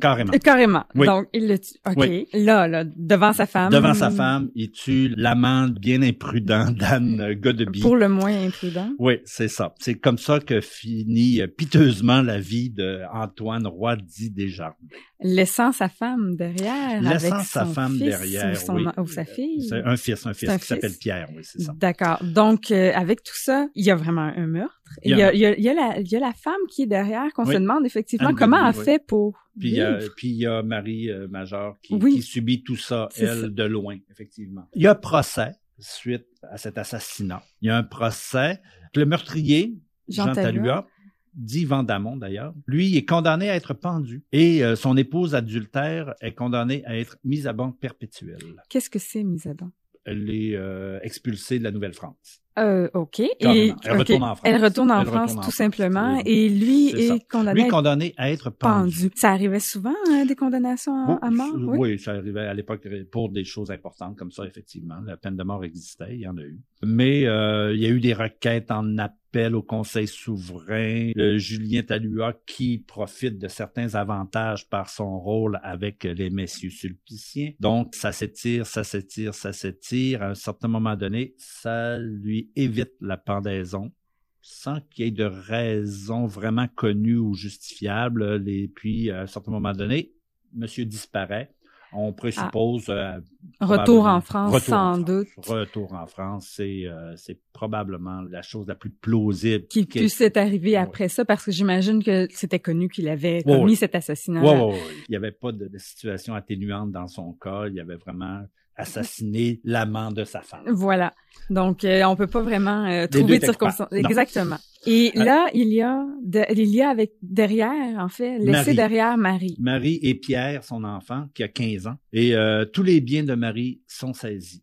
Carrément. 0.00 0.32
Euh, 0.34 0.38
Carrément. 0.38 0.84
Oui. 0.94 1.06
Donc, 1.06 1.28
il 1.32 1.48
le 1.48 1.58
tue. 1.58 1.74
OK. 1.86 1.94
Oui. 1.96 2.28
Là, 2.32 2.68
là, 2.68 2.84
devant 2.84 3.32
sa 3.32 3.46
femme. 3.46 3.72
Devant 3.72 3.94
sa 3.94 4.10
femme, 4.10 4.50
il 4.54 4.70
tue 4.70 5.12
l'amant 5.16 5.68
bien 5.68 6.02
imprudent 6.02 6.70
d'Anne 6.70 7.34
Godeby. 7.34 7.80
Pour 7.80 7.96
le 7.96 8.08
moins 8.08 8.46
imprudent. 8.46 8.90
Oui, 8.98 9.20
c'est 9.24 9.48
ça. 9.48 9.74
C'est 9.78 9.94
comme 9.94 10.18
ça 10.18 10.40
que 10.40 10.60
finit 10.60 11.40
piteusement 11.56 12.22
la 12.22 12.38
vie 12.38 12.70
de 12.70 13.00
Antoine 13.12 13.66
Roy 13.66 13.96
dit 13.96 14.30
Desjardins. 14.30 14.74
Laissant 15.20 15.72
sa 15.72 15.88
femme 15.88 16.36
derrière. 16.36 17.00
Laissant 17.00 17.34
avec 17.36 17.46
sa 17.46 17.64
son 17.64 17.72
femme 17.72 17.92
fils 17.92 18.00
derrière, 18.02 18.52
Ou, 18.52 18.54
son- 18.56 18.74
oui. 18.74 18.84
ou 18.98 19.06
sa 19.06 19.24
fille. 19.24 19.62
C'est 19.68 19.82
un 19.82 19.96
fils, 19.96 20.26
un 20.26 20.34
fils 20.34 20.48
un 20.48 20.58
qui 20.58 20.66
s'appelle. 20.66 20.92
Pierre, 21.00 21.28
oui, 21.34 21.42
c'est 21.44 21.62
ça. 21.62 21.72
D'accord. 21.76 22.18
Donc, 22.22 22.70
euh, 22.70 22.92
avec 22.94 23.22
tout 23.22 23.36
ça, 23.36 23.68
il 23.74 23.84
y 23.84 23.90
a 23.90 23.94
vraiment 23.96 24.22
un 24.36 24.46
meurtre. 24.46 24.80
Il 25.02 25.16
y 25.16 25.22
a 25.22 25.32
il 25.32 25.38
y 25.40 25.46
a, 25.46 25.56
il 25.56 25.62
y 25.64 25.68
a 25.68 25.74
la, 25.74 25.98
il 26.00 26.08
y 26.10 26.16
a 26.16 26.20
la 26.20 26.32
femme 26.32 26.54
qui 26.68 26.82
est 26.82 26.86
derrière, 26.86 27.32
qu'on 27.32 27.46
Oui. 27.46 27.54
se 27.54 27.58
demande 27.58 27.86
effectivement 27.86 28.28
Anne 28.30 28.34
comment 28.36 28.68
elle 28.68 28.76
oui. 28.76 28.84
fait 28.84 29.04
pour 29.04 29.38
Puis 29.58 29.70
il 29.70 29.74
y 29.76 29.80
a, 29.80 29.98
puis 30.16 30.28
il 30.28 30.36
y 30.36 30.46
a 30.46 30.62
Marie 30.62 31.10
euh, 31.10 31.26
Major 31.28 31.76
qui, 31.82 31.98
qui 31.98 32.22
subit 32.22 32.62
tout 32.62 32.76
ça, 32.76 33.08
elle, 33.16 33.40
ça. 33.40 33.48
de 33.48 33.64
loin, 33.64 33.96
effectivement. 34.10 34.68
Il 34.74 34.82
y 34.82 34.86
a 34.86 34.92
un 34.92 34.96
procès 34.96 35.52
suite 35.78 36.26
à 36.50 36.56
cet 36.58 36.76
assassinat. 36.78 37.42
Il 37.62 37.68
y 37.68 37.70
a 37.70 37.76
un 37.76 37.82
procès. 37.82 38.60
Le 38.96 39.06
meurtrier, 39.06 39.74
Jean 40.08 40.26
Jean, 40.26 40.32
Talua. 40.34 40.86
Dit 41.34 41.64
Vandamon 41.64 42.16
d'ailleurs, 42.16 42.54
lui 42.66 42.96
est 42.96 43.04
condamné 43.04 43.50
à 43.50 43.56
être 43.56 43.74
pendu 43.74 44.24
et 44.32 44.64
euh, 44.64 44.76
son 44.76 44.96
épouse 44.96 45.34
adultère 45.34 46.14
est 46.20 46.34
condamnée 46.34 46.84
à 46.86 46.96
être 46.96 47.18
mise 47.24 47.46
à 47.46 47.52
banque 47.52 47.78
perpétuelle. 47.80 48.62
Qu'est-ce 48.68 48.90
que 48.90 48.98
c'est, 49.00 49.24
mise 49.24 49.46
à 49.46 49.54
banc? 49.54 49.70
Elle 50.04 50.30
est 50.30 50.54
euh, 50.54 51.00
expulsée 51.02 51.58
de 51.58 51.64
la 51.64 51.70
Nouvelle-France. 51.70 52.43
Euh, 52.58 52.88
OK. 52.94 53.20
Et. 53.20 53.72
Elle 53.84 53.98
retourne 53.98 54.22
en 54.22 54.34
France. 54.34 54.40
Elle 54.44 54.62
retourne 54.64 54.90
en 54.90 55.00
Elle 55.00 55.06
France, 55.06 55.30
retourne 55.30 55.44
tout 55.44 55.50
simplement. 55.50 56.22
Et 56.24 56.48
lui 56.48 56.88
est 56.90 57.28
condamné 57.28 57.54
Lui 57.54 57.62
à 57.62 57.66
être 57.66 57.70
condamné 57.72 58.14
à 58.16 58.30
être 58.30 58.50
pendu. 58.50 59.08
pendu. 59.08 59.10
Ça 59.16 59.30
arrivait 59.30 59.60
souvent, 59.60 59.94
hein, 60.10 60.24
des 60.24 60.36
condamnations 60.36 60.94
à, 60.94 61.18
à 61.26 61.30
mort? 61.30 61.52
oui, 61.54 61.64
Oui. 61.66 61.78
oui, 61.92 61.98
ça 61.98 62.12
arrivait 62.12 62.46
à 62.46 62.54
l'époque 62.54 62.86
pour 63.10 63.28
des 63.30 63.44
choses 63.44 63.70
importantes 63.70 64.16
comme 64.16 64.30
ça, 64.30 64.44
effectivement. 64.46 65.00
La 65.04 65.16
peine 65.16 65.36
de 65.36 65.42
mort 65.42 65.64
existait, 65.64 66.14
il 66.14 66.20
y 66.20 66.28
en 66.28 66.36
a 66.36 66.42
eu. 66.42 66.58
Mais 66.84 67.26
euh, 67.26 67.74
il 67.74 67.80
y 67.80 67.86
a 67.86 67.88
eu 67.90 68.00
des 68.00 68.14
requêtes 68.14 68.70
en 68.70 68.98
appel 68.98 69.54
au 69.56 69.62
Conseil 69.62 70.06
souverain. 70.06 71.10
Le 71.16 71.38
Julien 71.38 71.82
Talua 71.82 72.34
qui 72.46 72.78
profite 72.78 73.38
de 73.38 73.48
certains 73.48 73.94
avantages 73.96 74.68
par 74.68 74.88
son 74.88 75.18
rôle 75.18 75.58
avec 75.64 76.04
les 76.04 76.30
messieurs 76.30 76.70
sulpiciens. 76.70 77.52
Donc, 77.58 77.94
ça 77.94 78.12
s'étire, 78.12 78.66
ça 78.66 78.84
s'étire, 78.84 79.34
ça 79.34 79.52
s'étire. 79.52 80.22
À 80.22 80.28
un 80.30 80.34
certain 80.34 80.68
moment 80.68 80.94
donné, 80.94 81.34
ça 81.38 81.98
lui 81.98 82.43
évite 82.56 82.94
la 83.00 83.16
pendaison 83.16 83.92
sans 84.40 84.80
qu'il 84.90 85.06
y 85.06 85.08
ait 85.08 85.10
de 85.10 85.24
raison 85.24 86.26
vraiment 86.26 86.68
connue 86.68 87.16
ou 87.16 87.34
justifiable. 87.34 88.44
Et 88.46 88.68
puis, 88.68 89.10
à 89.10 89.22
un 89.22 89.26
certain 89.26 89.50
moment 89.50 89.72
donné, 89.72 90.12
monsieur 90.52 90.84
disparaît. 90.84 91.54
On 91.96 92.12
présuppose... 92.12 92.86
euh, 92.88 93.18
Retour 93.60 94.06
en 94.06 94.20
France, 94.20 94.52
Retour 94.52 94.74
en 94.74 94.94
sans 94.94 94.94
France. 94.94 95.04
doute. 95.04 95.28
Retour 95.46 95.92
en 95.94 96.06
France, 96.06 96.50
c'est 96.56 96.86
euh, 96.86 97.14
c'est 97.16 97.38
probablement 97.52 98.22
la 98.22 98.42
chose 98.42 98.66
la 98.66 98.74
plus 98.74 98.90
plausible. 98.90 99.66
Qui 99.68 99.84
puisse 99.86 100.20
être 100.20 100.36
arrivé 100.38 100.72
Ouais. 100.72 100.76
après 100.76 101.08
ça, 101.08 101.24
parce 101.24 101.44
que 101.44 101.52
j'imagine 101.52 102.02
que 102.02 102.26
c'était 102.30 102.58
connu 102.58 102.88
qu'il 102.88 103.08
avait 103.08 103.42
commis 103.42 103.72
ouais. 103.72 103.76
cet 103.76 103.94
assassinat. 103.94 104.42
Ouais. 104.42 104.78
Il 105.08 105.10
n'y 105.10 105.16
avait 105.16 105.30
pas 105.32 105.52
de, 105.52 105.68
de 105.68 105.78
situation 105.78 106.34
atténuante 106.34 106.90
dans 106.90 107.06
son 107.06 107.32
cas. 107.34 107.66
Il 107.68 107.74
y 107.74 107.80
avait 107.80 107.96
vraiment 107.96 108.42
assassiné 108.76 109.60
l'amant 109.64 110.10
de 110.10 110.24
sa 110.24 110.40
femme. 110.40 110.64
Voilà. 110.72 111.12
Donc, 111.48 111.84
euh, 111.84 112.02
on 112.04 112.16
peut 112.16 112.26
pas 112.26 112.42
vraiment 112.42 112.84
euh, 112.86 113.06
trouver 113.06 113.38
de 113.38 113.44
circonstances. 113.44 113.92
Exactement. 113.92 114.56
Et 114.86 115.12
Euh, 115.16 115.24
là, 115.24 115.46
il 115.54 115.68
y 115.72 115.80
a, 115.82 116.04
de- 116.22 116.44
il 116.54 116.68
y 116.74 116.82
a 116.82 116.90
avec 116.90 117.12
derrière, 117.22 117.98
en 117.98 118.08
fait, 118.08 118.38
laissé 118.38 118.74
derrière 118.74 119.16
Marie. 119.16 119.56
Marie 119.58 119.98
et 120.02 120.14
Pierre, 120.14 120.62
son 120.64 120.84
enfant, 120.84 121.26
qui 121.34 121.42
a 121.42 121.48
15 121.48 121.86
ans. 121.86 121.96
Et 122.12 122.34
euh, 122.34 122.64
tous 122.64 122.82
les 122.82 123.00
biens 123.00 123.24
de 123.24 123.34
Marie 123.34 123.80
sont 123.86 124.12
saisis. 124.12 124.62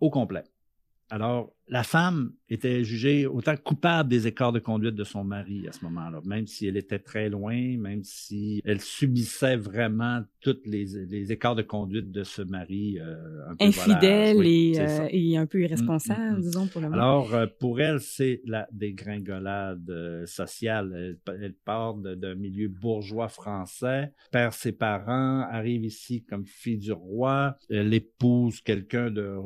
Au 0.00 0.10
complet. 0.10 0.44
Alors, 1.10 1.54
la 1.68 1.82
femme 1.82 2.32
était 2.48 2.84
jugée 2.84 3.26
autant 3.26 3.56
coupable 3.56 4.10
des 4.10 4.26
écarts 4.26 4.52
de 4.52 4.58
conduite 4.58 4.94
de 4.94 5.04
son 5.04 5.24
mari 5.24 5.66
à 5.66 5.72
ce 5.72 5.84
moment-là, 5.84 6.20
même 6.24 6.46
si 6.46 6.66
elle 6.66 6.76
était 6.76 6.98
très 6.98 7.30
loin, 7.30 7.78
même 7.78 8.02
si 8.04 8.60
elle 8.64 8.80
subissait 8.80 9.56
vraiment 9.56 10.22
tous 10.40 10.58
les, 10.66 11.32
écarts 11.32 11.54
de 11.54 11.62
conduite 11.62 12.10
de 12.10 12.22
ce 12.22 12.42
mari 12.42 12.98
euh, 12.98 13.48
un 13.48 13.56
peu 13.56 13.64
infidèle 13.64 14.36
euh, 14.38 15.08
et, 15.10 15.36
un 15.38 15.46
peu 15.46 15.62
irresponsable, 15.62 16.20
mm, 16.20 16.34
mm, 16.34 16.38
mm. 16.38 16.42
disons 16.42 16.66
pour 16.66 16.80
le 16.82 16.90
moment. 16.90 17.02
Alors, 17.02 17.34
euh, 17.34 17.46
pour 17.58 17.80
elle, 17.80 18.00
c'est 18.00 18.42
la 18.44 18.66
dégringolade 18.72 20.24
sociale. 20.26 21.18
Elle, 21.26 21.54
part 21.64 21.94
d'un 21.94 22.34
milieu 22.34 22.68
bourgeois 22.68 23.28
français, 23.28 24.12
perd 24.30 24.52
ses 24.52 24.72
parents, 24.72 25.40
arrive 25.50 25.84
ici 25.84 26.24
comme 26.24 26.44
fille 26.44 26.78
du 26.78 26.92
roi, 26.92 27.56
elle 27.70 27.94
épouse 27.94 28.60
quelqu'un 28.60 29.10
de 29.10 29.36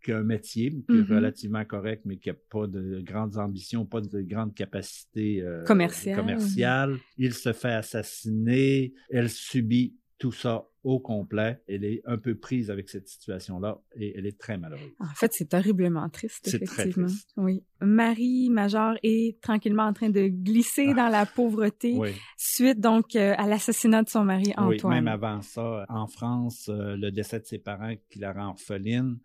qui 0.00 0.12
a 0.12 0.18
un 0.18 0.22
métier 0.22 0.70
qui 0.70 0.76
est 0.76 0.94
mm-hmm. 0.94 1.14
relativement 1.14 1.64
correct, 1.64 2.02
mais 2.04 2.16
qui 2.16 2.28
n'a 2.28 2.34
pas 2.50 2.66
de 2.66 3.00
grandes 3.00 3.36
ambitions, 3.36 3.84
pas 3.84 4.00
de 4.00 4.20
grandes 4.22 4.54
capacités 4.54 5.42
euh, 5.42 5.64
commerciales. 5.64 6.96
Il 7.18 7.34
se 7.34 7.52
fait 7.52 7.72
assassiner. 7.72 8.94
Elle 9.10 9.30
subit 9.30 9.94
tout 10.18 10.32
ça 10.32 10.66
au 10.84 10.98
complet. 10.98 11.60
Elle 11.68 11.84
est 11.84 12.02
un 12.06 12.18
peu 12.18 12.34
prise 12.34 12.70
avec 12.70 12.88
cette 12.88 13.08
situation-là 13.08 13.80
et 13.96 14.16
elle 14.16 14.26
est 14.26 14.38
très 14.38 14.56
malheureuse. 14.56 14.92
En 14.98 15.14
fait, 15.14 15.32
c'est 15.32 15.48
terriblement 15.48 16.08
triste, 16.08 16.48
effectivement. 16.48 17.06
Très 17.06 17.14
triste. 17.14 17.32
Oui. 17.36 17.64
Marie 17.80 18.50
Major 18.50 18.94
est 19.02 19.40
tranquillement 19.40 19.84
en 19.84 19.92
train 19.92 20.10
de 20.10 20.28
glisser 20.28 20.88
ah. 20.90 20.94
dans 20.94 21.08
la 21.08 21.26
pauvreté 21.26 21.98
suite 22.36 22.80
donc 22.80 23.16
euh, 23.16 23.34
à 23.36 23.46
l'assassinat 23.46 24.02
de 24.02 24.08
son 24.08 24.24
mari 24.24 24.52
Antoine. 24.56 24.78
Oui, 24.84 25.00
même 25.00 25.08
avant 25.08 25.42
ça, 25.42 25.84
en 25.88 26.06
France, 26.06 26.68
euh, 26.68 26.96
le 26.96 27.10
décès 27.10 27.40
de 27.40 27.46
ses 27.46 27.58
parents 27.58 27.94
qui 28.10 28.18
la 28.18 28.32
rend 28.32 28.50
orpheline. 28.50 29.18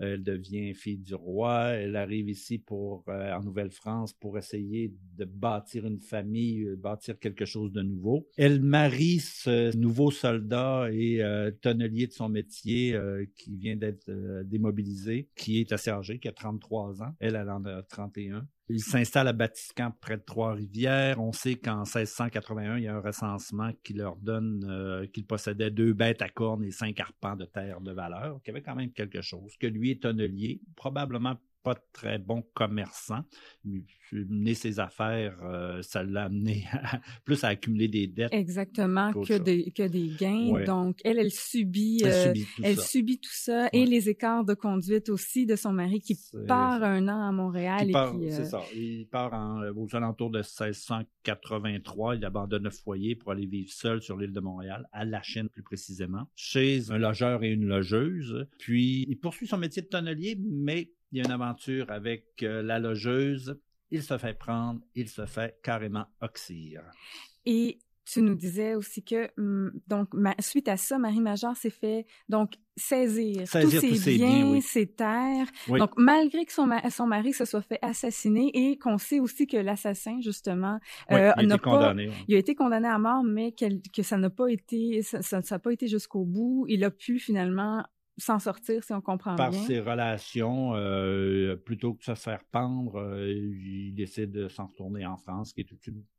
Elle 0.00 0.22
devient 0.22 0.74
fille 0.74 0.98
du 0.98 1.14
roi. 1.14 1.70
Elle 1.70 1.96
arrive 1.96 2.28
ici 2.28 2.58
pour 2.58 3.04
euh, 3.08 3.32
en 3.32 3.42
Nouvelle-France 3.42 4.12
pour 4.12 4.38
essayer 4.38 4.92
de 5.16 5.24
bâtir 5.24 5.86
une 5.86 6.00
famille, 6.00 6.64
euh, 6.64 6.76
bâtir 6.76 7.18
quelque 7.18 7.44
chose 7.44 7.72
de 7.72 7.82
nouveau. 7.82 8.28
Elle 8.36 8.60
marie 8.60 9.18
ce 9.18 9.76
nouveau 9.76 10.10
soldat 10.10 10.88
et 10.92 11.22
euh, 11.22 11.50
tonnelier 11.50 12.06
de 12.06 12.12
son 12.12 12.28
métier 12.28 12.98
qui 13.36 13.56
vient 13.56 13.76
d'être 13.76 14.10
démobilisé, 14.44 15.28
qui 15.36 15.60
est 15.60 15.72
assez 15.72 15.90
âgé, 15.90 16.18
qui 16.18 16.28
a 16.28 16.32
33 16.32 17.02
ans. 17.02 17.14
Elle, 17.20 17.36
elle 17.36 17.50
en 17.50 17.64
a 17.64 17.82
31. 17.82 18.46
Il 18.70 18.80
s'installe 18.80 19.28
à 19.28 19.32
Batiscan 19.32 19.92
près 19.98 20.18
de 20.18 20.22
Trois-Rivières. 20.22 21.18
On 21.20 21.32
sait 21.32 21.54
qu'en 21.54 21.84
1681, 21.84 22.76
il 22.76 22.84
y 22.84 22.88
a 22.88 22.94
un 22.94 23.00
recensement 23.00 23.70
qui 23.82 23.94
leur 23.94 24.16
donne 24.16 24.66
euh, 24.68 25.06
qu'il 25.06 25.24
possédait 25.24 25.70
deux 25.70 25.94
bêtes 25.94 26.20
à 26.20 26.28
cornes 26.28 26.64
et 26.64 26.70
cinq 26.70 27.00
arpents 27.00 27.34
de 27.34 27.46
terre 27.46 27.80
de 27.80 27.92
valeur, 27.92 28.42
qui 28.42 28.50
avait 28.50 28.60
quand 28.60 28.74
même 28.74 28.92
quelque 28.92 29.22
chose, 29.22 29.56
que 29.56 29.66
lui 29.66 29.92
est 29.92 30.02
tonnelier, 30.02 30.60
probablement 30.76 31.36
pas 31.68 31.78
très 31.92 32.18
bon 32.18 32.42
commerçant. 32.54 33.24
Mener 34.10 34.54
ses 34.54 34.80
affaires, 34.80 35.38
euh, 35.42 35.82
ça 35.82 36.02
l'a 36.02 36.24
amené 36.24 36.64
plus 37.26 37.44
à 37.44 37.48
accumuler 37.48 37.88
des 37.88 38.06
dettes. 38.06 38.32
Exactement, 38.32 39.12
que 39.12 39.36
des, 39.36 39.70
que 39.70 39.86
des 39.86 40.08
gains. 40.18 40.64
Donc, 40.64 40.98
elle, 41.04 41.18
elle 41.18 41.30
subit, 41.30 42.00
elle, 42.02 42.38
euh, 42.64 42.74
subit, 42.80 43.18
tout 43.18 43.34
ça 43.34 43.68
et 43.74 43.84
les 43.84 44.08
écarts 44.08 44.46
de 44.46 44.54
conduite 44.54 45.10
aussi 45.10 45.44
de 45.44 45.56
son 45.56 45.72
mari 45.72 46.00
qui 46.00 46.18
part 46.46 46.82
un 46.82 47.06
an 47.08 47.28
à 47.28 47.32
Montréal. 47.32 47.90
C'est 48.30 48.40
euh, 48.40 48.44
ça. 48.44 48.62
Il 48.74 49.06
part 49.08 49.32
aux 49.76 49.94
alentours 49.94 50.30
de 50.30 50.38
1683. 50.38 52.16
Il 52.16 52.24
abandonne 52.24 52.64
le 52.64 52.70
foyer 52.70 53.14
pour 53.14 53.32
aller 53.32 53.44
vivre 53.44 53.70
seul 53.70 54.00
sur 54.00 54.16
l'île 54.16 54.32
de 54.32 54.40
Montréal, 54.40 54.88
à 54.92 55.04
la 55.04 55.20
Chine 55.20 55.50
plus 55.50 55.62
précisément, 55.62 56.30
chez 56.34 56.90
un 56.90 56.96
logeur 56.96 57.44
et 57.44 57.50
une 57.50 57.66
logeuse. 57.66 58.46
Puis, 58.58 59.04
il 59.06 59.18
poursuit 59.18 59.46
son 59.46 59.58
métier 59.58 59.82
de 59.82 59.88
tonnelier, 59.88 60.38
mais 60.40 60.90
il 61.12 61.18
y 61.18 61.20
a 61.20 61.24
une 61.24 61.32
aventure 61.32 61.90
avec 61.90 62.42
euh, 62.42 62.62
la 62.62 62.78
logeuse. 62.78 63.58
Il 63.90 64.02
se 64.02 64.18
fait 64.18 64.34
prendre, 64.34 64.80
il 64.94 65.08
se 65.08 65.24
fait 65.24 65.58
carrément 65.62 66.06
oxyre. 66.20 66.82
Et 67.46 67.78
tu 68.10 68.22
nous 68.22 68.34
disais 68.34 68.74
aussi 68.74 69.02
que, 69.02 69.28
hum, 69.38 69.72
donc, 69.86 70.08
suite 70.40 70.68
à 70.68 70.76
ça, 70.76 70.98
Marie-Major 70.98 71.56
s'est 71.56 71.70
fait, 71.70 72.06
donc, 72.28 72.54
saisir, 72.76 73.44
tous 73.50 73.70
ses, 73.70 74.16
biens, 74.16 74.60
ses 74.60 74.86
terres. 74.86 75.46
Donc, 75.68 75.90
malgré 75.96 76.44
que 76.44 76.52
son, 76.52 76.68
son, 76.90 77.06
mari 77.06 77.32
se 77.32 77.44
soit 77.44 77.60
fait 77.60 77.78
assassiner 77.82 78.50
et 78.54 78.78
qu'on 78.78 78.98
sait 78.98 79.20
aussi 79.20 79.46
que 79.46 79.56
l'assassin, 79.56 80.20
justement, 80.20 80.78
euh, 81.10 81.32
il, 81.38 81.52
a 81.52 81.56
été 81.56 81.58
condamné, 81.58 82.10
il 82.28 82.34
a 82.36 82.38
été 82.38 82.54
condamné 82.54 82.88
à 82.88 82.98
mort, 82.98 83.24
mais 83.24 83.52
que 83.52 84.02
ça 84.02 84.16
n'a 84.16 84.30
pas 84.30 84.48
été, 84.48 85.02
ça 85.02 85.40
n'a 85.50 85.58
pas 85.58 85.72
été 85.72 85.86
jusqu'au 85.86 86.24
bout. 86.24 86.64
Il 86.68 86.84
a 86.84 86.90
pu 86.90 87.18
finalement 87.18 87.84
s'en 88.18 88.38
sortir, 88.38 88.82
si 88.84 88.92
on 88.92 89.00
comprend 89.00 89.36
Par 89.36 89.50
bien. 89.50 89.58
Par 89.58 89.66
ses 89.66 89.80
relations, 89.80 90.74
euh, 90.74 91.56
plutôt 91.56 91.94
que 91.94 92.00
de 92.00 92.04
se 92.04 92.14
faire 92.14 92.44
pendre, 92.50 93.00
euh, 93.00 93.32
il 93.32 93.94
décide 93.94 94.32
de 94.32 94.48
s'en 94.48 94.66
retourner 94.66 95.06
en 95.06 95.16
France, 95.16 95.52
qui 95.52 95.62
est 95.62 95.66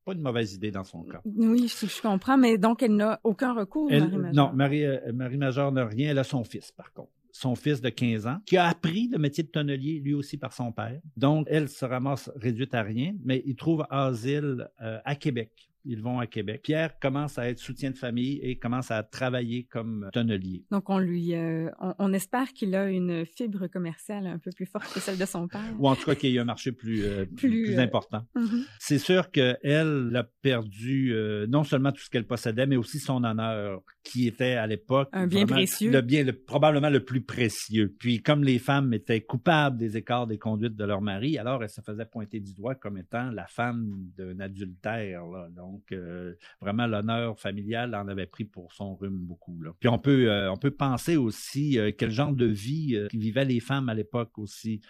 pas 0.05 0.13
une 0.13 0.21
mauvaise 0.21 0.53
idée 0.53 0.71
dans 0.71 0.83
son 0.83 1.03
cas. 1.03 1.21
Oui, 1.25 1.67
je, 1.67 2.01
comprends, 2.01 2.37
mais 2.37 2.57
donc 2.57 2.81
elle 2.81 2.95
n'a 2.95 3.19
aucun 3.23 3.53
recours, 3.53 3.91
Marie-Major. 3.91 4.33
Non, 4.33 4.51
Marie, 4.53 4.85
euh, 4.85 5.13
Marie-Major 5.13 5.71
n'a 5.71 5.85
rien, 5.85 6.11
elle 6.11 6.19
a 6.19 6.23
son 6.23 6.43
fils, 6.43 6.71
par 6.71 6.93
contre 6.93 7.11
son 7.31 7.55
fils 7.55 7.79
de 7.79 7.89
15 7.89 8.25
ans, 8.25 8.37
qui 8.45 8.57
a 8.57 8.65
appris 8.65 9.07
le 9.07 9.19
métier 9.19 9.43
de 9.43 9.49
tonnelier 9.49 10.01
lui 10.03 10.13
aussi 10.15 10.35
par 10.37 10.51
son 10.51 10.73
père. 10.73 10.99
Donc, 11.15 11.45
elle 11.49 11.69
se 11.69 11.85
ramasse 11.85 12.29
réduite 12.35 12.73
à 12.73 12.81
rien, 12.81 13.13
mais 13.23 13.43
il 13.45 13.55
trouve 13.55 13.85
asile 13.89 14.67
à 14.77 15.15
Québec 15.15 15.68
ils 15.85 16.01
vont 16.01 16.19
à 16.19 16.27
Québec. 16.27 16.61
Pierre 16.63 16.99
commence 16.99 17.37
à 17.37 17.49
être 17.49 17.59
soutien 17.59 17.91
de 17.91 17.97
famille 17.97 18.39
et 18.41 18.57
commence 18.57 18.91
à 18.91 19.03
travailler 19.03 19.63
comme 19.63 20.09
tonnelier. 20.13 20.65
Donc, 20.71 20.89
on 20.89 20.97
lui, 20.97 21.33
euh, 21.33 21.69
on, 21.97 22.13
espère 22.13 22.53
qu'il 22.53 22.75
a 22.75 22.89
une 22.89 23.25
fibre 23.25 23.67
commerciale 23.67 24.27
un 24.27 24.39
peu 24.39 24.51
plus 24.51 24.65
forte 24.65 24.93
que 24.93 24.99
celle 24.99 25.17
de 25.17 25.25
son 25.25 25.47
père. 25.47 25.61
Ou 25.79 25.87
en 25.87 25.95
tout 25.95 26.05
cas 26.05 26.15
qu'il 26.15 26.31
y 26.31 26.39
a 26.39 26.41
un 26.41 26.45
marché 26.45 26.71
plus, 26.71 27.03
euh, 27.03 27.25
plus, 27.37 27.75
euh, 27.75 27.79
important. 27.79 28.25
Mhm. 28.35 28.65
C'est 28.79 28.99
sûr 28.99 29.31
qu'elle 29.31 30.11
a 30.15 30.23
perdu 30.41 31.13
non 31.47 31.63
seulement 31.63 31.91
tout 31.91 32.01
ce 32.01 32.09
qu'elle 32.09 32.27
possédait, 32.27 32.65
mais 32.65 32.75
aussi 32.75 32.99
son 32.99 33.23
honneur, 33.23 33.81
qui 34.03 34.27
était 34.27 34.53
à 34.53 34.67
l'époque 34.67 35.09
un 35.13 35.27
bien 35.27 35.45
précieux. 35.45 35.91
Le 35.91 36.01
bien, 36.01 36.25
probablement 36.47 36.89
le 36.89 37.03
plus 37.03 37.21
précieux. 37.21 37.95
Puis, 37.99 38.21
comme 38.21 38.43
les 38.43 38.59
femmes 38.59 38.93
étaient 38.93 39.21
coupables 39.21 39.77
des 39.77 39.97
écarts 39.97 40.27
des 40.27 40.37
conduites 40.37 40.75
de 40.75 40.83
leur 40.83 41.01
mari, 41.01 41.37
alors 41.37 41.63
elle 41.63 41.69
se 41.69 41.81
faisait 41.81 42.05
pointer 42.05 42.39
du 42.39 42.53
doigt 42.53 42.75
comme 42.75 42.97
étant 42.97 43.31
la 43.31 43.47
femme 43.47 44.09
d'un 44.17 44.39
adultère. 44.39 45.25
Là. 45.25 45.47
Donc, 45.55 45.68
euh, 45.91 46.35
vraiment, 46.61 46.87
l'honneur 46.87 47.39
familial 47.39 47.95
en 47.95 48.07
avait 48.07 48.25
pris 48.25 48.45
pour 48.45 48.73
son 48.73 48.95
rhume 48.95 49.17
beaucoup. 49.17 49.61
Puis 49.79 49.89
on 49.89 49.99
peut, 49.99 50.29
euh, 50.29 50.51
on 50.51 50.57
peut 50.57 50.71
penser 50.71 51.17
aussi 51.17 51.79
euh, 51.79 51.91
quel 51.97 52.11
genre 52.11 52.33
de 52.33 52.45
vie 52.45 52.97
vivaient 53.13 53.45
les 53.45 53.59
femmes 53.59 53.89
à 53.89 53.93
l'époque 53.93 54.37
aussi 54.37 54.81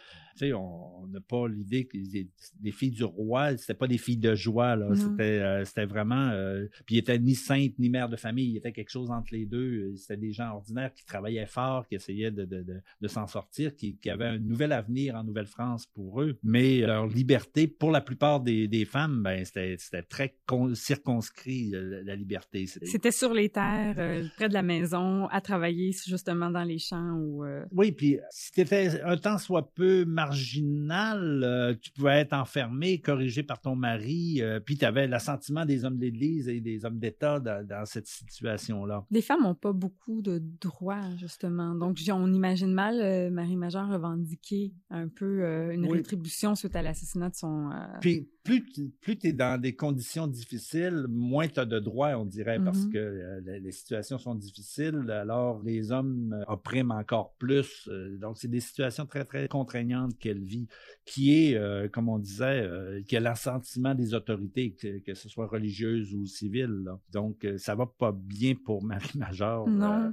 on 0.53 1.07
n'a 1.07 1.19
pas 1.21 1.47
l'idée 1.47 1.85
que 1.85 1.97
les, 1.97 2.71
filles 2.71 2.91
du 2.91 3.03
roi, 3.03 3.57
c'était 3.57 3.73
pas 3.73 3.87
des 3.87 3.97
filles 3.97 4.17
de 4.17 4.35
joie, 4.35 4.75
là. 4.75 4.93
C'était, 4.95 5.39
euh, 5.39 5.65
c'était 5.65 5.85
vraiment, 5.85 6.29
euh, 6.29 6.65
puis 6.85 6.95
ils 6.95 6.99
étaient 6.99 7.19
ni 7.19 7.35
saintes 7.35 7.77
ni 7.79 7.89
mères 7.89 8.09
de 8.09 8.15
famille, 8.15 8.51
ils 8.51 8.57
étaient 8.57 8.71
quelque 8.71 8.89
chose 8.89 9.11
entre 9.11 9.33
les 9.33 9.45
deux. 9.45 9.95
C'était 9.95 10.17
des 10.17 10.31
gens 10.31 10.51
ordinaires 10.51 10.93
qui 10.93 11.05
travaillaient 11.05 11.45
fort, 11.45 11.87
qui 11.87 11.95
essayaient 11.95 12.31
de, 12.31 12.45
de, 12.45 12.63
de, 13.01 13.07
s'en 13.07 13.27
sortir, 13.27 13.75
qui, 13.75 13.97
qui, 13.97 14.09
avaient 14.09 14.25
un 14.25 14.39
nouvel 14.39 14.71
avenir 14.71 15.15
en 15.15 15.23
Nouvelle-France 15.23 15.85
pour 15.87 16.21
eux. 16.21 16.37
Mais 16.43 16.79
leur 16.79 17.07
liberté, 17.07 17.67
pour 17.67 17.91
la 17.91 18.01
plupart 18.01 18.41
des, 18.41 18.67
des 18.67 18.85
femmes, 18.85 19.23
ben, 19.23 19.43
c'était, 19.45 19.75
c'était 19.77 20.03
très 20.03 20.35
circonscrit, 20.73 21.73
euh, 21.73 22.01
la, 22.03 22.15
liberté. 22.15 22.65
C'était 22.65 23.11
sur 23.11 23.33
les 23.33 23.49
terres, 23.49 23.95
près 24.35 24.49
de 24.49 24.53
la 24.53 24.63
maison, 24.63 25.27
à 25.27 25.41
travailler 25.41 25.91
justement 26.05 26.49
dans 26.49 26.63
les 26.63 26.79
champs 26.79 27.13
ou. 27.13 27.45
Oui, 27.71 27.91
puis 27.91 28.19
si 28.31 28.51
tu 28.51 28.61
étais 28.61 29.01
un 29.01 29.17
temps 29.17 29.37
soit 29.37 29.73
peu 29.73 30.05
marginal, 30.29 31.43
euh, 31.43 31.73
tu 31.79 31.91
pouvais 31.91 32.19
être 32.19 32.33
enfermé, 32.33 32.99
corrigé 32.99 33.43
par 33.43 33.59
ton 33.59 33.75
mari, 33.75 34.41
euh, 34.41 34.59
puis 34.59 34.77
tu 34.77 34.85
avais 34.85 35.07
l'assentiment 35.07 35.65
des 35.65 35.85
hommes 35.85 35.97
d'Église 35.97 36.47
et 36.47 36.61
des 36.61 36.85
hommes 36.85 36.99
d'État 36.99 37.39
dans, 37.39 37.85
cette 37.85 38.07
situation-là. 38.07 39.05
Les 39.11 39.21
femmes 39.21 39.43
n'ont 39.43 39.55
pas 39.55 39.73
beaucoup 39.73 40.21
de 40.21 40.41
droits, 40.61 41.15
justement. 41.17 41.75
Donc, 41.75 41.97
on 42.11 42.33
imagine 42.33 42.73
mal 42.73 42.99
euh, 43.01 43.29
Marie-Majeure 43.29 43.89
revendiquer 43.89 44.73
un 44.89 45.07
peu 45.07 45.73
une 45.73 45.91
rétribution 45.91 46.55
suite 46.55 46.75
à 46.75 46.81
l'assassinat 46.81 47.29
de 47.29 47.35
son... 47.35 47.69
Puis, 48.01 48.27
plus, 48.49 48.89
plus 49.01 49.17
tu 49.17 49.27
es 49.27 49.33
dans 49.33 49.59
des 49.59 49.75
conditions 49.75 50.27
difficiles, 50.27 51.05
moins 51.09 51.47
tu 51.47 51.59
as 51.59 51.65
de 51.65 51.79
droits, 51.79 52.17
on 52.17 52.25
dirait, 52.25 52.59
parce 52.59 52.85
mm-hmm. 52.85 52.91
que 52.91 53.59
les 53.59 53.71
situations 53.71 54.17
sont 54.17 54.35
difficiles, 54.35 55.09
alors 55.11 55.61
les 55.63 55.91
hommes 55.91 56.43
oppriment 56.47 56.91
encore 56.91 57.33
plus. 57.37 57.89
donc, 58.19 58.37
c'est 58.37 58.47
des 58.47 58.59
situations 58.59 59.05
très, 59.05 59.25
très 59.25 59.47
contraignantes 59.47 60.17
qu'elle 60.17 60.43
vit, 60.43 60.67
qui 61.05 61.33
est, 61.33 61.55
euh, 61.55 61.87
comme 61.87 62.09
on 62.09 62.19
disait, 62.19 62.61
euh, 62.61 63.01
qui 63.03 63.17
a 63.17 63.19
l'assentiment 63.19 63.95
des 63.95 64.13
autorités, 64.13 64.75
que, 65.05 65.13
ce 65.13 65.29
soit 65.29 65.47
religieuses 65.47 66.13
ou 66.13 66.25
civiles. 66.25 66.85
Donc, 67.11 67.45
euh, 67.45 67.57
ça 67.57 67.75
va 67.75 67.85
pas 67.85 68.11
bien 68.11 68.53
pour 68.55 68.83
Marie-Major. 68.83 69.67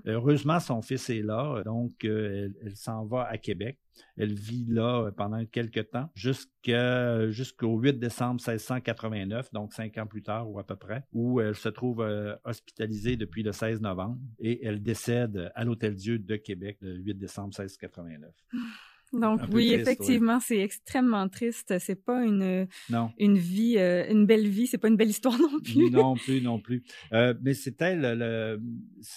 heureusement, 0.07 0.61
son 0.61 0.83
fils 0.83 1.11
est 1.11 1.23
là, 1.23 1.63
donc 1.65 2.05
elle, 2.05 2.53
s'en 2.75 3.05
va 3.05 3.27
à 3.29 3.39
Québec. 3.39 3.79
Elle 4.17 4.35
vit 4.35 4.67
là 4.69 5.11
pendant 5.17 5.45
quelques 5.47 5.91
temps, 5.91 6.11
jusqu'à, 6.15 7.31
jusqu'au 7.31 7.79
8 7.79 7.99
décembre 7.99 8.41
1689, 8.41 9.53
donc 9.53 9.73
cinq 9.73 9.99
ans 9.99 10.07
plus 10.07 10.23
tard 10.23 10.51
ou 10.51 10.59
à 10.59 10.65
peu 10.65 10.77
près, 10.77 11.05
où 11.13 11.41
elle 11.41 11.55
se 11.55 11.69
trouve 11.69 12.07
hospitalisée 12.45 13.17
depuis 13.17 13.43
le 13.43 13.53
16 13.53 13.81
novembre 13.81 14.19
et 14.39 14.65
elle 14.65 14.83
décède 14.83 15.51
à 15.55 15.65
l'Hôtel 15.65 15.95
Dieu 15.95 16.19
de 16.19 16.37
Québec 16.37 16.79
le 16.81 16.97
8 16.97 17.15
décembre 17.15 17.49
1689. 17.49 18.33
Donc 19.21 19.41
oui, 19.53 19.73
effectivement, 19.73 20.41
c'est 20.41 20.59
extrêmement 20.59 21.29
triste. 21.29 21.79
C'est 21.79 22.05
pas 22.05 22.25
une 22.25 22.67
non. 22.91 23.11
une 23.19 23.39
vie, 23.39 23.77
euh, 23.79 24.11
une 24.11 24.27
belle 24.27 24.49
vie. 24.49 24.67
C'est 24.67 24.79
pas 24.79 24.89
une 24.89 24.97
belle 24.97 25.09
histoire 25.09 25.39
non 25.39 25.61
plus. 25.61 25.91
non 25.91 26.15
plus, 26.25 26.41
non 26.41 26.61
plus. 26.61 26.83
Euh, 27.13 27.35
mais 27.43 27.55
c'était 27.55 27.97
le, 27.97 28.61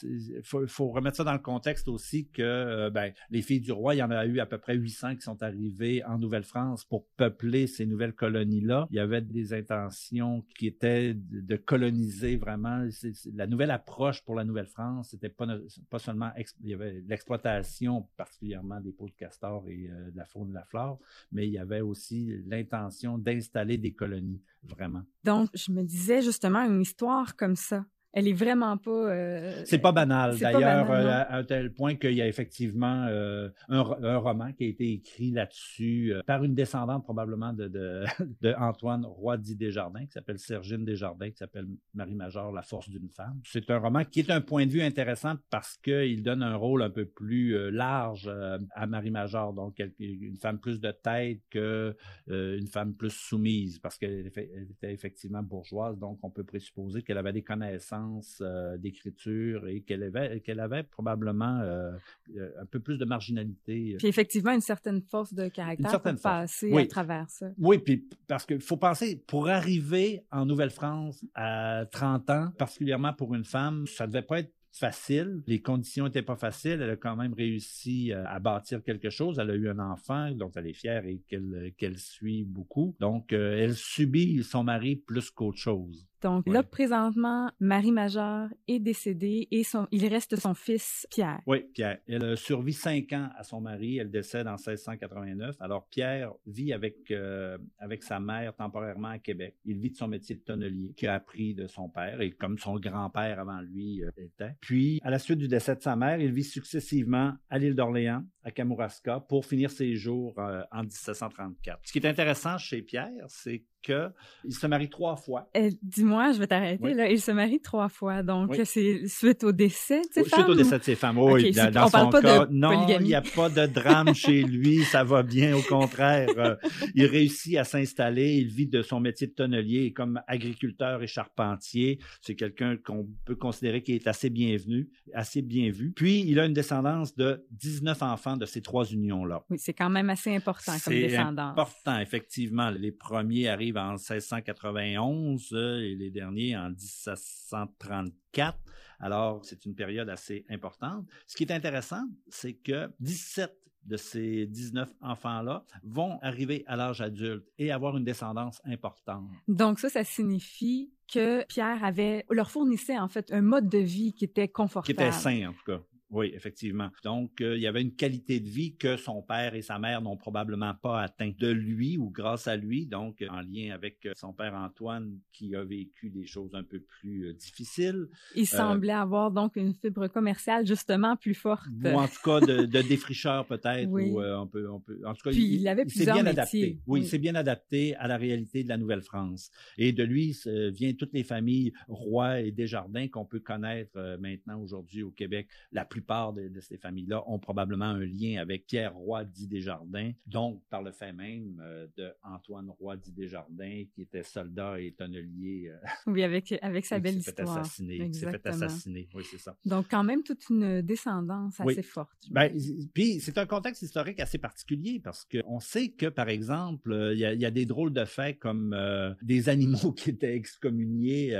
il 0.03 0.41
faut, 0.43 0.65
faut, 0.67 0.89
remettre 0.89 1.17
ça 1.17 1.23
dans 1.23 1.33
le 1.33 1.39
contexte 1.39 1.87
aussi 1.87 2.27
que 2.27 2.41
euh, 2.41 2.89
ben, 2.89 3.13
les 3.29 3.41
filles 3.41 3.61
du 3.61 3.71
roi, 3.71 3.95
il 3.95 3.99
y 3.99 4.03
en 4.03 4.11
a 4.11 4.25
eu 4.25 4.39
à 4.39 4.45
peu 4.45 4.57
près 4.57 4.75
800 4.75 5.15
qui 5.15 5.21
sont 5.21 5.41
arrivées 5.43 6.03
en 6.05 6.17
Nouvelle-France 6.17 6.85
pour 6.85 7.05
peupler 7.17 7.67
ces 7.67 7.85
nouvelles 7.85 8.13
colonies-là. 8.13 8.87
Il 8.91 8.97
y 8.97 8.99
avait 8.99 9.21
des 9.21 9.53
intentions 9.53 10.45
qui 10.57 10.67
étaient 10.67 11.13
de, 11.15 11.55
coloniser 11.55 12.37
vraiment. 12.37 12.87
la 13.33 13.47
nouvelle 13.47 13.71
approche 13.71 14.23
pour 14.23 14.35
la 14.35 14.43
Nouvelle-France, 14.43 15.09
c'était 15.11 15.29
pas 15.29 15.45
pas 15.89 15.99
seulement 15.99 16.31
il 16.61 16.69
y 16.69 16.73
avait 16.73 17.03
l'exploitation 17.07 18.07
particulièrement 18.17 18.79
des 18.79 18.91
peaux 18.91 19.07
de 19.07 19.13
castor 19.13 19.67
et 19.67 19.88
euh, 19.89 20.11
de 20.11 20.17
la 20.17 20.25
faune 20.25 20.47
et 20.47 20.51
de 20.51 20.55
la 20.55 20.65
flore, 20.65 20.99
mais 21.31 21.47
il 21.47 21.53
y 21.53 21.57
avait 21.57 21.81
aussi 21.81 22.41
l'intention 22.45 23.17
d'installer 23.17 23.77
des 23.77 23.93
colonies, 23.93 24.41
vraiment. 24.63 25.03
Donc, 25.23 25.49
je 25.53 25.71
me 25.71 25.83
disais 25.83 26.21
justement 26.21 26.63
une 26.63 26.81
histoire 26.81 27.35
comme 27.35 27.55
ça 27.55 27.85
elle 28.11 28.27
est 28.27 28.33
vraiment 28.33 28.77
pas. 28.77 28.91
Euh, 28.91 29.61
c'est 29.65 29.77
pas 29.77 29.91
banal. 29.91 30.37
D'ailleurs, 30.39 30.89
euh, 30.89 31.07
à, 31.07 31.37
un 31.37 31.43
tel 31.43 31.71
point 31.71 31.95
qu'il 31.95 32.13
y 32.13 32.21
a 32.21 32.27
effectivement 32.27 33.05
euh, 33.07 33.49
un, 33.67 33.81
roman 34.17 34.51
qui 34.53 34.63
a 34.63 34.67
été 34.67 34.93
écrit 34.93 35.29
là-dessus 35.29 36.13
par 36.25 36.43
une 36.43 36.55
descendante 36.55 37.03
probablement 37.03 37.53
de, 37.53 37.67
de, 37.67 38.53
Antoine 38.57 39.05
Roy 39.05 39.37
dit 39.37 39.55
Desjardins, 39.55 40.05
qui 40.05 40.13
s'appelle 40.13 40.39
Sergine 40.39 40.85
Desjardins, 40.85 41.29
qui 41.29 41.37
s'appelle 41.37 41.67
Marie-Major, 41.93 42.51
La 42.51 42.63
force 42.63 42.89
d'une 42.89 43.09
femme. 43.09 43.39
C'est 43.45 43.69
un 43.69 43.77
roman 43.77 44.03
qui 44.03 44.21
est 44.21 44.31
un 44.31 44.41
point 44.41 44.65
de 44.65 44.71
vue 44.71 44.81
intéressant 44.81 45.35
parce 45.51 45.77
qu'il 45.77 46.23
donne 46.23 46.41
un 46.41 46.55
rôle 46.55 46.81
un 46.81 46.89
peu 46.89 47.05
plus 47.05 47.69
large 47.71 48.31
à 48.73 48.87
Marie-Major, 48.87 49.53
donc 49.53 49.79
une 49.99 50.37
femme 50.37 50.59
plus 50.59 50.79
de 50.79 50.91
tête 50.91 51.41
que 51.51 51.95
une 52.27 52.67
femme 52.67 52.95
plus 52.95 53.11
soumise, 53.11 53.77
parce 53.77 53.97
qu'elle 53.99 54.27
était 54.27 54.93
effectivement 54.93 55.43
bourgeoise, 55.43 55.99
donc 55.99 56.17
on 56.23 56.31
peut 56.31 56.43
présupposer 56.43 57.03
qu'elle 57.03 57.17
avait 57.17 57.33
des 57.33 57.43
connaissances 57.43 57.98
euh, 58.41 58.77
d'écriture 58.77 59.67
et 59.67 59.81
qu'elle 59.81 60.03
avait, 60.03 60.39
qu'elle 60.41 60.59
avait 60.59 60.83
probablement 60.83 61.59
euh, 61.59 61.91
euh, 62.35 62.49
un 62.61 62.65
peu 62.65 62.79
plus 62.79 62.97
de 62.97 63.05
marginalité. 63.05 63.95
Puis 63.97 64.07
effectivement, 64.07 64.51
une 64.51 64.61
certaine 64.61 65.01
force 65.01 65.33
de 65.33 65.47
caractère 65.47 66.01
pour 66.01 66.15
passer 66.21 66.75
à 66.75 66.85
travers 66.85 67.29
ça. 67.29 67.47
Oui, 67.57 67.79
puis 67.79 68.07
parce 68.27 68.45
qu'il 68.45 68.61
faut 68.61 68.77
penser, 68.77 69.23
pour 69.27 69.49
arriver 69.49 70.23
en 70.31 70.45
Nouvelle-France 70.45 71.23
à 71.35 71.85
30 71.91 72.29
ans, 72.29 72.51
particulièrement 72.57 73.13
pour 73.13 73.35
une 73.35 73.45
femme, 73.45 73.85
ça 73.87 74.07
devait 74.07 74.21
pas 74.21 74.39
être 74.39 74.53
facile. 74.71 75.41
Les 75.47 75.61
conditions 75.61 76.05
n'étaient 76.05 76.21
pas 76.21 76.35
faciles. 76.35 76.81
Elle 76.81 76.91
a 76.91 76.95
quand 76.95 77.15
même 77.15 77.33
réussi 77.33 78.13
à 78.13 78.39
bâtir 78.39 78.83
quelque 78.83 79.09
chose. 79.09 79.39
Elle 79.39 79.49
a 79.49 79.55
eu 79.55 79.67
un 79.67 79.79
enfant 79.79 80.31
dont 80.31 80.51
elle 80.55 80.67
est 80.67 80.73
fière 80.73 81.05
et 81.05 81.21
qu'elle 81.27 81.97
suit 81.97 82.43
beaucoup. 82.43 82.95
Donc, 82.99 83.33
elle 83.33 83.75
subit 83.75 84.43
son 84.43 84.63
mari 84.63 84.95
plus 84.95 85.31
qu'autre 85.31 85.57
chose. 85.57 86.08
Donc 86.21 86.47
là, 86.47 86.63
présentement, 86.63 87.51
Marie 87.59 87.91
Majeure 87.91 88.49
est 88.67 88.79
décédée 88.79 89.47
et 89.51 89.63
son, 89.63 89.87
il 89.91 90.07
reste 90.07 90.35
son 90.37 90.53
fils 90.53 91.07
Pierre. 91.09 91.39
Oui, 91.45 91.65
Pierre. 91.73 91.99
Elle 92.07 92.23
a 92.23 92.35
survécu 92.35 92.77
cinq 92.77 93.13
ans 93.13 93.29
à 93.37 93.43
son 93.43 93.61
mari. 93.61 93.97
Elle 93.97 94.11
décède 94.11 94.47
en 94.47 94.55
1689. 94.55 95.55
Alors 95.59 95.87
Pierre 95.89 96.33
vit 96.45 96.73
avec, 96.73 97.11
euh, 97.11 97.57
avec 97.77 98.03
sa 98.03 98.19
mère 98.19 98.55
temporairement 98.55 99.09
à 99.09 99.19
Québec. 99.19 99.55
Il 99.65 99.79
vit 99.79 99.91
de 99.91 99.95
son 99.95 100.07
métier 100.07 100.35
de 100.35 100.41
tonnelier 100.41 100.93
qu'il 100.95 101.07
a 101.07 101.15
appris 101.15 101.53
de 101.53 101.67
son 101.67 101.89
père 101.89 102.21
et 102.21 102.31
comme 102.31 102.57
son 102.57 102.77
grand-père 102.79 103.39
avant 103.39 103.61
lui 103.61 104.03
euh, 104.03 104.11
était. 104.17 104.55
Puis, 104.61 104.99
à 105.03 105.09
la 105.09 105.19
suite 105.19 105.39
du 105.39 105.47
décès 105.47 105.75
de 105.75 105.81
sa 105.81 105.95
mère, 105.95 106.19
il 106.19 106.31
vit 106.31 106.43
successivement 106.43 107.33
à 107.49 107.57
l'île 107.57 107.75
d'Orléans, 107.75 108.23
à 108.43 108.51
Kamouraska, 108.51 109.21
pour 109.21 109.45
finir 109.45 109.71
ses 109.71 109.95
jours 109.95 110.37
euh, 110.39 110.61
en 110.71 110.83
1734. 110.83 111.79
Ce 111.83 111.91
qui 111.91 111.99
est 111.99 112.07
intéressant 112.07 112.57
chez 112.57 112.81
Pierre, 112.81 113.25
c'est 113.27 113.63
qu'il 113.81 114.53
se 114.53 114.67
marie 114.67 114.89
trois 114.89 115.15
fois. 115.15 115.49
Euh, 115.55 115.69
dis-moi, 115.81 116.31
je 116.33 116.39
vais 116.39 116.47
t'arrêter. 116.47 116.93
Là, 116.93 117.09
il 117.09 117.21
se 117.21 117.31
marie 117.31 117.61
trois 117.61 117.89
fois. 117.89 118.23
Donc, 118.23 118.55
c'est 118.65 119.07
suite 119.07 119.43
au 119.43 119.51
décès 119.51 120.01
de 120.01 120.07
ses 120.11 120.23
femmes? 120.23 120.39
Suite 120.41 120.49
au 120.49 120.55
décès 120.55 120.79
de 120.79 120.83
ses 120.83 120.95
femmes, 120.95 121.17
oui. 121.17 121.51
dans, 121.51 121.87
on 121.87 121.89
parle 121.89 122.09
pas 122.09 122.21
de 122.21 122.51
non, 122.51 122.87
il 122.87 123.03
n'y 123.03 123.15
a 123.15 123.21
pas 123.21 123.49
de 123.49 123.65
drame 123.65 124.13
chez 124.13 124.43
lui. 124.43 124.83
Ça 124.83 125.03
va 125.03 125.23
bien, 125.23 125.55
au 125.55 125.61
contraire. 125.61 126.29
Euh, 126.37 126.55
il 126.95 127.05
réussit 127.05 127.57
à 127.57 127.63
s'installer. 127.63 128.37
Il 128.37 128.47
vit 128.47 128.67
de 128.67 128.81
son 128.81 128.99
métier 128.99 129.27
de 129.27 129.33
tonnelier 129.33 129.93
comme 129.93 130.21
agriculteur 130.27 131.01
et 131.03 131.07
charpentier. 131.07 131.99
C'est 132.21 132.35
quelqu'un 132.35 132.77
qu'on 132.77 133.07
peut 133.25 133.35
considérer 133.35 133.81
qui 133.81 133.93
est 133.93 134.07
assez 134.07 134.29
bienvenu, 134.29 134.89
assez 135.13 135.41
bien 135.41 135.71
vu. 135.71 135.91
Puis, 135.91 136.21
il 136.27 136.39
a 136.39 136.45
une 136.45 136.53
descendance 136.53 137.15
de 137.15 137.45
19 137.51 138.01
enfants 138.01 138.37
de 138.37 138.45
ces 138.45 138.61
trois 138.61 138.85
unions-là. 138.85 139.43
Oui, 139.49 139.57
c'est 139.59 139.73
quand 139.73 139.89
même 139.89 140.09
assez 140.09 140.35
important 140.35 140.73
comme 140.83 140.93
descendance. 140.93 141.53
C'est 141.55 141.61
important, 141.61 141.99
effectivement. 141.99 142.69
Les 142.69 142.91
premiers 142.91 143.47
arrivent 143.47 143.68
en 143.77 143.93
1691 143.93 145.49
euh, 145.53 145.79
et 145.79 145.95
les 145.95 146.09
derniers 146.09 146.57
en 146.57 146.69
1734. 146.69 148.57
Alors, 148.99 149.43
c'est 149.45 149.65
une 149.65 149.75
période 149.75 150.09
assez 150.09 150.45
importante. 150.49 151.05
Ce 151.27 151.35
qui 151.35 151.43
est 151.43 151.51
intéressant, 151.51 152.03
c'est 152.27 152.53
que 152.53 152.91
17 152.99 153.55
de 153.85 153.97
ces 153.97 154.45
19 154.45 154.89
enfants-là 155.01 155.65
vont 155.83 156.19
arriver 156.21 156.63
à 156.67 156.75
l'âge 156.75 157.01
adulte 157.01 157.45
et 157.57 157.71
avoir 157.71 157.97
une 157.97 158.03
descendance 158.03 158.61
importante. 158.65 159.29
Donc 159.47 159.79
ça, 159.79 159.89
ça 159.89 160.03
signifie 160.03 160.91
que 161.11 161.45
Pierre 161.45 161.83
avait, 161.83 162.25
leur 162.29 162.51
fournissait 162.51 162.99
en 162.99 163.07
fait 163.07 163.31
un 163.31 163.41
mode 163.41 163.69
de 163.69 163.79
vie 163.79 164.13
qui 164.13 164.25
était 164.25 164.47
confortable. 164.47 164.97
Qui 164.97 165.03
était 165.03 165.11
sain 165.11 165.49
en 165.49 165.53
tout 165.53 165.63
cas. 165.65 165.81
Oui, 166.11 166.31
effectivement. 166.33 166.89
Donc, 167.03 167.39
euh, 167.39 167.55
il 167.55 167.61
y 167.61 167.67
avait 167.67 167.83
une 167.83 167.93
qualité 167.93 168.39
de 168.39 168.49
vie 168.49 168.75
que 168.75 168.97
son 168.97 169.21
père 169.21 169.53
et 169.53 169.61
sa 169.61 169.77
mère 169.77 170.01
n'ont 170.01 170.17
probablement 170.17 170.73
pas 170.73 171.03
atteint 171.03 171.31
de 171.37 171.49
lui 171.49 171.97
ou 171.97 172.09
grâce 172.09 172.47
à 172.47 172.55
lui, 172.55 172.87
donc 172.87 173.23
en 173.29 173.41
lien 173.41 173.71
avec 173.73 174.05
euh, 174.05 174.13
son 174.15 174.33
père 174.33 174.55
Antoine 174.55 175.19
qui 175.31 175.55
a 175.55 175.63
vécu 175.63 176.09
des 176.09 176.25
choses 176.25 176.55
un 176.55 176.63
peu 176.63 176.79
plus 176.79 177.27
euh, 177.27 177.33
difficiles. 177.33 178.07
Il 178.35 178.47
semblait 178.47 178.91
avoir 178.93 179.29
donc 179.31 179.55
une 179.55 179.75
fibre 179.75 180.07
commerciale 180.07 180.65
justement 180.65 181.15
plus 181.15 181.35
forte. 181.35 181.67
Ou 181.83 181.87
en 181.89 182.07
tout 182.07 182.21
cas 182.23 182.39
de, 182.39 182.65
de 182.65 182.81
défricheur 182.81 183.45
peut-être. 183.45 183.89
Oui. 183.89 184.11
on 184.11 184.47
peut, 184.47 184.67
on 184.67 184.79
peut, 184.79 184.99
en 185.05 185.13
tout 185.13 185.21
cas, 185.23 185.31
Puis 185.31 185.57
il, 185.57 185.67
avait 185.67 185.85
plusieurs 185.85 186.15
bien 186.15 186.23
métiers. 186.23 186.39
adapté. 186.39 186.79
Oui, 186.87 187.01
il 187.01 187.07
s'est 187.07 187.19
bien 187.19 187.35
adapté 187.35 187.95
à 187.97 188.07
la 188.07 188.17
réalité 188.17 188.63
de 188.63 188.69
la 188.69 188.77
Nouvelle-France. 188.77 189.51
Et 189.77 189.91
de 189.91 190.03
lui 190.03 190.35
vient 190.73 190.93
toutes 190.93 191.13
les 191.13 191.23
familles 191.23 191.71
rois 191.87 192.41
et 192.41 192.51
Desjardins 192.51 193.07
qu'on 193.07 193.25
peut 193.25 193.39
connaître 193.39 194.17
maintenant 194.19 194.59
aujourd'hui 194.59 195.03
au 195.03 195.11
Québec. 195.11 195.47
La 195.71 195.85
plus 195.85 195.98
plupart 195.99 196.31
de, 196.31 196.49
ces 196.61 196.77
familles-là 196.77 197.23
ont 197.27 197.39
probablement 197.39 197.85
un 197.85 198.05
lien 198.05 198.39
avec 198.39 198.65
Pierre 198.67 198.95
Roy 198.95 199.25
dit 199.25 199.47
Desjardins, 199.47 200.11
donc 200.25 200.61
par 200.69 200.81
le 200.81 200.93
fait 200.93 201.11
même 201.11 201.61
euh, 201.61 201.87
de 201.97 202.09
Antoine 202.23 202.69
Roy 202.69 202.95
dit 202.95 203.11
Desjardins, 203.11 203.83
qui 203.93 204.01
était 204.03 204.23
soldat 204.23 204.79
et 204.79 204.93
tonnelier. 204.93 205.69
Euh, 205.69 205.87
oui, 206.07 206.23
avec, 206.23 206.57
avec 206.61 206.85
sa 206.85 206.99
belle 206.99 207.17
histoire. 207.17 207.65
il 207.79 208.13
s'est 208.13 208.31
fait 208.31 208.47
assassiner, 208.47 209.09
oui, 209.13 209.23
c'est 209.29 209.39
ça. 209.39 209.57
Donc 209.65 209.87
quand 209.91 210.03
même 210.03 210.23
toute 210.23 210.49
une 210.49 210.81
descendance 210.81 211.59
assez 211.59 211.83
forte. 211.83 212.17
Ben, 212.31 212.49
puis 212.93 213.19
c'est 213.19 213.37
un 213.37 213.45
contexte 213.45 213.81
historique 213.81 214.21
assez 214.21 214.37
particulier 214.37 215.01
parce 215.03 215.25
qu'on 215.25 215.59
sait 215.59 215.89
que, 215.89 216.05
par 216.05 216.29
exemple, 216.29 216.93
euh, 216.93 217.13
il 217.13 217.19
y, 217.19 217.45
a, 217.45 217.51
des 217.51 217.65
drôles 217.65 217.91
de 217.91 218.05
faits 218.05 218.39
comme 218.39 218.75
des 219.21 219.49
animaux 219.49 219.91
qui 219.97 220.11
étaient 220.11 220.35
excommuniés 220.35 221.35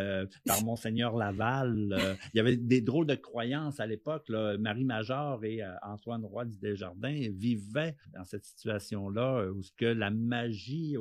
par 0.46 0.64
Monseigneur 0.64 1.16
Laval. 1.16 2.18
il 2.34 2.38
y 2.38 2.40
avait 2.42 2.58
des 2.58 2.82
drôles 2.82 3.08
de 3.08 3.16
croyances 3.16 3.80
à 3.80 3.86
l'époque. 3.86 4.28
Là, 4.28 4.49
Marie-Major 4.58 5.44
et 5.44 5.64
euh, 5.64 5.74
Antoine 5.82 6.26
Roy 6.26 6.46
du 6.46 6.58
Desjardins 6.58 7.30
vivaient 7.32 7.96
dans 8.14 8.24
cette 8.24 8.46
situation-là 8.46 9.40
euh, 9.40 9.52
où 9.52 9.62
ce 9.62 9.72
que 9.72 9.86
la 9.86 10.10
magie 10.10 10.96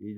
et 0.00 0.14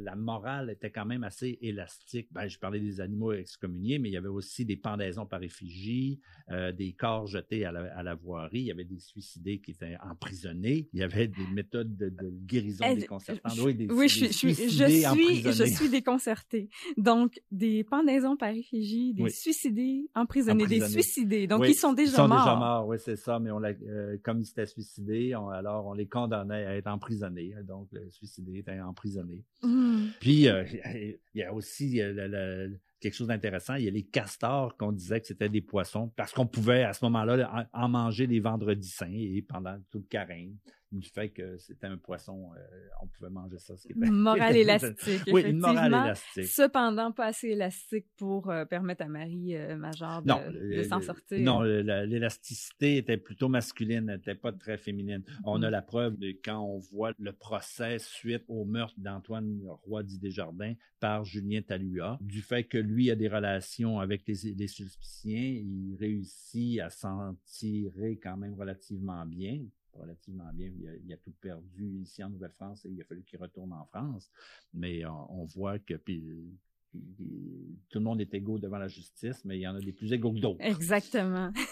la 0.00 0.16
morale 0.16 0.70
était 0.70 0.90
quand 0.90 1.04
même 1.06 1.24
assez 1.24 1.58
élastique. 1.60 2.28
Ben, 2.32 2.48
je 2.48 2.58
parlais 2.58 2.80
des 2.80 3.00
animaux 3.00 3.32
excommuniés, 3.32 3.98
mais 3.98 4.08
il 4.08 4.12
y 4.12 4.16
avait 4.16 4.28
aussi 4.28 4.64
des 4.64 4.76
pendaisons 4.76 5.26
par 5.26 5.42
effigie, 5.42 6.20
euh, 6.50 6.72
des 6.72 6.92
corps 6.92 7.26
jetés 7.26 7.64
à 7.64 7.72
la, 7.72 8.14
voirie, 8.14 8.60
il 8.60 8.66
y 8.66 8.70
avait 8.70 8.84
des 8.84 8.98
suicidés 8.98 9.60
qui 9.60 9.72
étaient 9.72 9.96
emprisonnés, 10.02 10.88
il 10.92 11.00
y 11.00 11.02
avait 11.02 11.28
des 11.28 11.46
méthodes 11.52 11.96
de, 11.96 12.12
guérison 12.46 12.94
déconcertantes. 12.94 13.58
Oui, 13.58 14.08
je, 14.08 14.26
suis, 14.26 14.54
je 14.54 15.64
suis 15.64 15.88
déconcertée. 15.88 16.68
Donc, 16.96 17.40
des 17.50 17.84
pendaisons 17.84 18.36
par 18.36 18.50
effigie, 18.50 19.14
des 19.14 19.30
suicidés 19.30 20.08
emprisonnés, 20.14 20.66
des 20.66 20.80
suicidés. 20.88 21.46
Donc, 21.46 21.64
ils 21.66 21.74
sont 21.74 21.92
déjà 21.92 22.21
sont 22.28 22.34
déjà 22.34 22.54
morts, 22.56 22.86
oui, 22.86 22.96
c'est 22.98 23.16
ça, 23.16 23.38
mais 23.38 23.50
on 23.50 23.62
euh, 23.62 24.16
comme 24.22 24.40
ils 24.40 24.46
s'étaient 24.46 24.66
suicidés, 24.66 25.32
alors 25.32 25.86
on 25.86 25.94
les 25.94 26.06
condamnait 26.06 26.66
à 26.66 26.76
être 26.76 26.86
emprisonnés. 26.86 27.54
Hein, 27.56 27.62
donc, 27.62 27.88
le 27.92 28.10
suicidé 28.10 28.58
était 28.58 28.80
emprisonné. 28.80 29.44
Mmh. 29.62 30.06
Puis, 30.20 30.48
euh, 30.48 30.64
il 30.94 31.18
y 31.34 31.42
a 31.42 31.52
aussi 31.52 32.00
euh, 32.00 32.68
quelque 33.00 33.14
chose 33.14 33.28
d'intéressant. 33.28 33.74
Il 33.74 33.84
y 33.84 33.88
a 33.88 33.92
les 33.92 34.04
castors 34.04 34.76
qu'on 34.76 34.92
disait 34.92 35.20
que 35.20 35.26
c'était 35.26 35.48
des 35.48 35.60
poissons 35.60 36.12
parce 36.16 36.32
qu'on 36.32 36.46
pouvait 36.46 36.84
à 36.84 36.92
ce 36.92 37.04
moment-là 37.04 37.68
en, 37.72 37.88
manger 37.88 38.26
les 38.26 38.40
vendredis 38.40 38.88
saints 38.88 39.12
et 39.12 39.42
pendant 39.42 39.76
tout 39.90 39.98
le 39.98 40.04
carême. 40.04 40.56
Du 40.92 41.08
fait 41.08 41.30
que 41.30 41.56
c'était 41.58 41.86
un 41.86 41.96
poisson, 41.96 42.50
euh, 42.56 42.60
on 43.02 43.06
pouvait 43.06 43.30
manger 43.30 43.58
ça. 43.58 43.76
Ce 43.76 43.86
qui 43.86 43.92
était... 43.92 44.10
Morale 44.10 44.56
élastique. 44.56 45.22
oui, 45.32 45.42
une 45.42 45.58
morale 45.58 45.92
élastique. 45.92 46.44
Cependant, 46.44 47.12
pas 47.12 47.26
assez 47.26 47.48
élastique 47.48 48.06
pour 48.16 48.50
euh, 48.50 48.64
permettre 48.64 49.02
à 49.02 49.08
Marie 49.08 49.56
euh, 49.56 49.76
Major 49.76 50.22
de, 50.22 50.76
de 50.76 50.82
s'en 50.82 51.00
sortir. 51.00 51.40
Non, 51.40 51.62
l'élasticité 51.62 52.98
était 52.98 53.16
plutôt 53.16 53.48
masculine, 53.48 54.06
n'était 54.06 54.34
pas 54.34 54.52
très 54.52 54.76
féminine. 54.76 55.22
On 55.44 55.62
a 55.62 55.68
mm. 55.68 55.72
la 55.72 55.82
preuve 55.82 56.18
de 56.18 56.28
quand 56.44 56.60
on 56.60 56.78
voit 56.78 57.12
le 57.18 57.32
procès 57.32 57.98
suite 57.98 58.44
au 58.48 58.64
meurtre 58.64 58.94
d'Antoine 58.98 59.60
Roy 59.84 60.02
dit 60.02 60.18
Desjardins 60.18 60.74
par 61.00 61.24
Julien 61.24 61.62
Talua, 61.62 62.18
du 62.20 62.42
fait 62.42 62.64
que 62.64 62.78
lui 62.78 63.10
a 63.10 63.16
des 63.16 63.28
relations 63.28 63.98
avec 63.98 64.22
les, 64.28 64.54
les 64.54 64.68
suspiciens, 64.68 65.40
il 65.40 65.96
réussit 65.98 66.80
à 66.80 66.90
s'en 66.90 67.36
tirer 67.44 68.20
quand 68.22 68.36
même 68.36 68.54
relativement 68.54 69.26
bien 69.26 69.58
relativement 69.94 70.50
bien. 70.52 70.70
Il 71.04 71.12
a, 71.12 71.16
tout 71.16 71.32
perdu 71.40 72.00
ici 72.00 72.22
en 72.22 72.30
Nouvelle-France 72.30 72.84
et 72.84 72.90
il 72.90 73.00
a 73.00 73.04
fallu 73.04 73.22
qu'il 73.22 73.38
retourne 73.38 73.72
en 73.72 73.84
France. 73.86 74.30
Mais 74.72 75.04
on, 75.06 75.44
voit 75.44 75.78
que 75.78 75.94
tout 75.94 77.98
le 77.98 78.00
monde 78.00 78.20
est 78.20 78.34
égaux 78.34 78.58
devant 78.58 78.78
la 78.78 78.88
justice, 78.88 79.44
mais 79.44 79.58
il 79.58 79.62
y 79.62 79.68
en 79.68 79.74
a 79.74 79.80
des 79.80 79.92
plus 79.92 80.12
égaux 80.12 80.32
que 80.32 80.40
d'autres. 80.40 80.60
Exactement. 80.60 81.52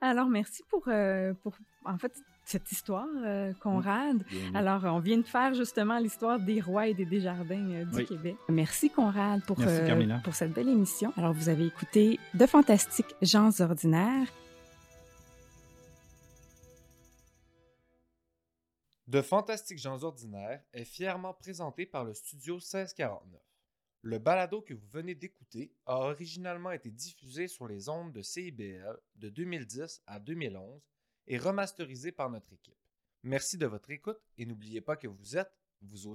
Alors, 0.00 0.28
merci 0.28 0.62
pour, 0.68 0.84
euh, 0.88 1.34
pour 1.42 1.54
en 1.84 1.98
fait, 1.98 2.12
cette 2.44 2.70
histoire, 2.70 3.08
euh, 3.24 3.52
Conrad. 3.60 4.24
Alors, 4.54 4.84
on 4.84 5.00
vient 5.00 5.18
de 5.18 5.26
faire 5.26 5.54
justement 5.54 5.98
l'histoire 5.98 6.38
des 6.38 6.60
rois 6.60 6.88
et 6.88 6.94
des 6.94 7.06
Desjardins 7.06 7.70
euh, 7.70 7.84
du 7.84 8.04
Québec. 8.04 8.36
Merci, 8.48 8.90
Conrad, 8.90 9.42
pour, 9.44 9.56
pour 9.56 10.34
cette 10.34 10.52
belle 10.52 10.68
émission. 10.68 11.12
Alors, 11.16 11.32
vous 11.32 11.48
avez 11.48 11.66
écouté 11.66 12.18
De 12.34 12.46
fantastiques 12.46 13.14
gens 13.22 13.60
ordinaires. 13.60 14.28
De 19.06 19.22
Fantastiques 19.22 19.78
gens 19.78 20.02
ordinaires 20.02 20.64
est 20.72 20.84
fièrement 20.84 21.32
présenté 21.32 21.86
par 21.86 22.02
le 22.02 22.12
studio 22.12 22.56
1649. 22.56 23.40
Le 24.02 24.18
balado 24.18 24.62
que 24.62 24.74
vous 24.74 24.88
venez 24.88 25.14
d'écouter 25.14 25.72
a 25.86 25.98
originalement 25.98 26.72
été 26.72 26.90
diffusé 26.90 27.46
sur 27.46 27.68
les 27.68 27.88
ondes 27.88 28.12
de 28.12 28.20
CIBL 28.20 28.98
de 29.14 29.28
2010 29.28 30.02
à 30.08 30.18
2011 30.18 30.82
et 31.28 31.38
remasterisé 31.38 32.10
par 32.10 32.30
notre 32.30 32.52
équipe. 32.52 32.74
Merci 33.22 33.56
de 33.56 33.66
votre 33.66 33.92
écoute 33.92 34.18
et 34.38 34.44
n'oubliez 34.44 34.80
pas 34.80 34.96
que 34.96 35.06
vous 35.06 35.36
êtes, 35.36 35.56
vous 35.82 36.08
aussi, 36.08 36.14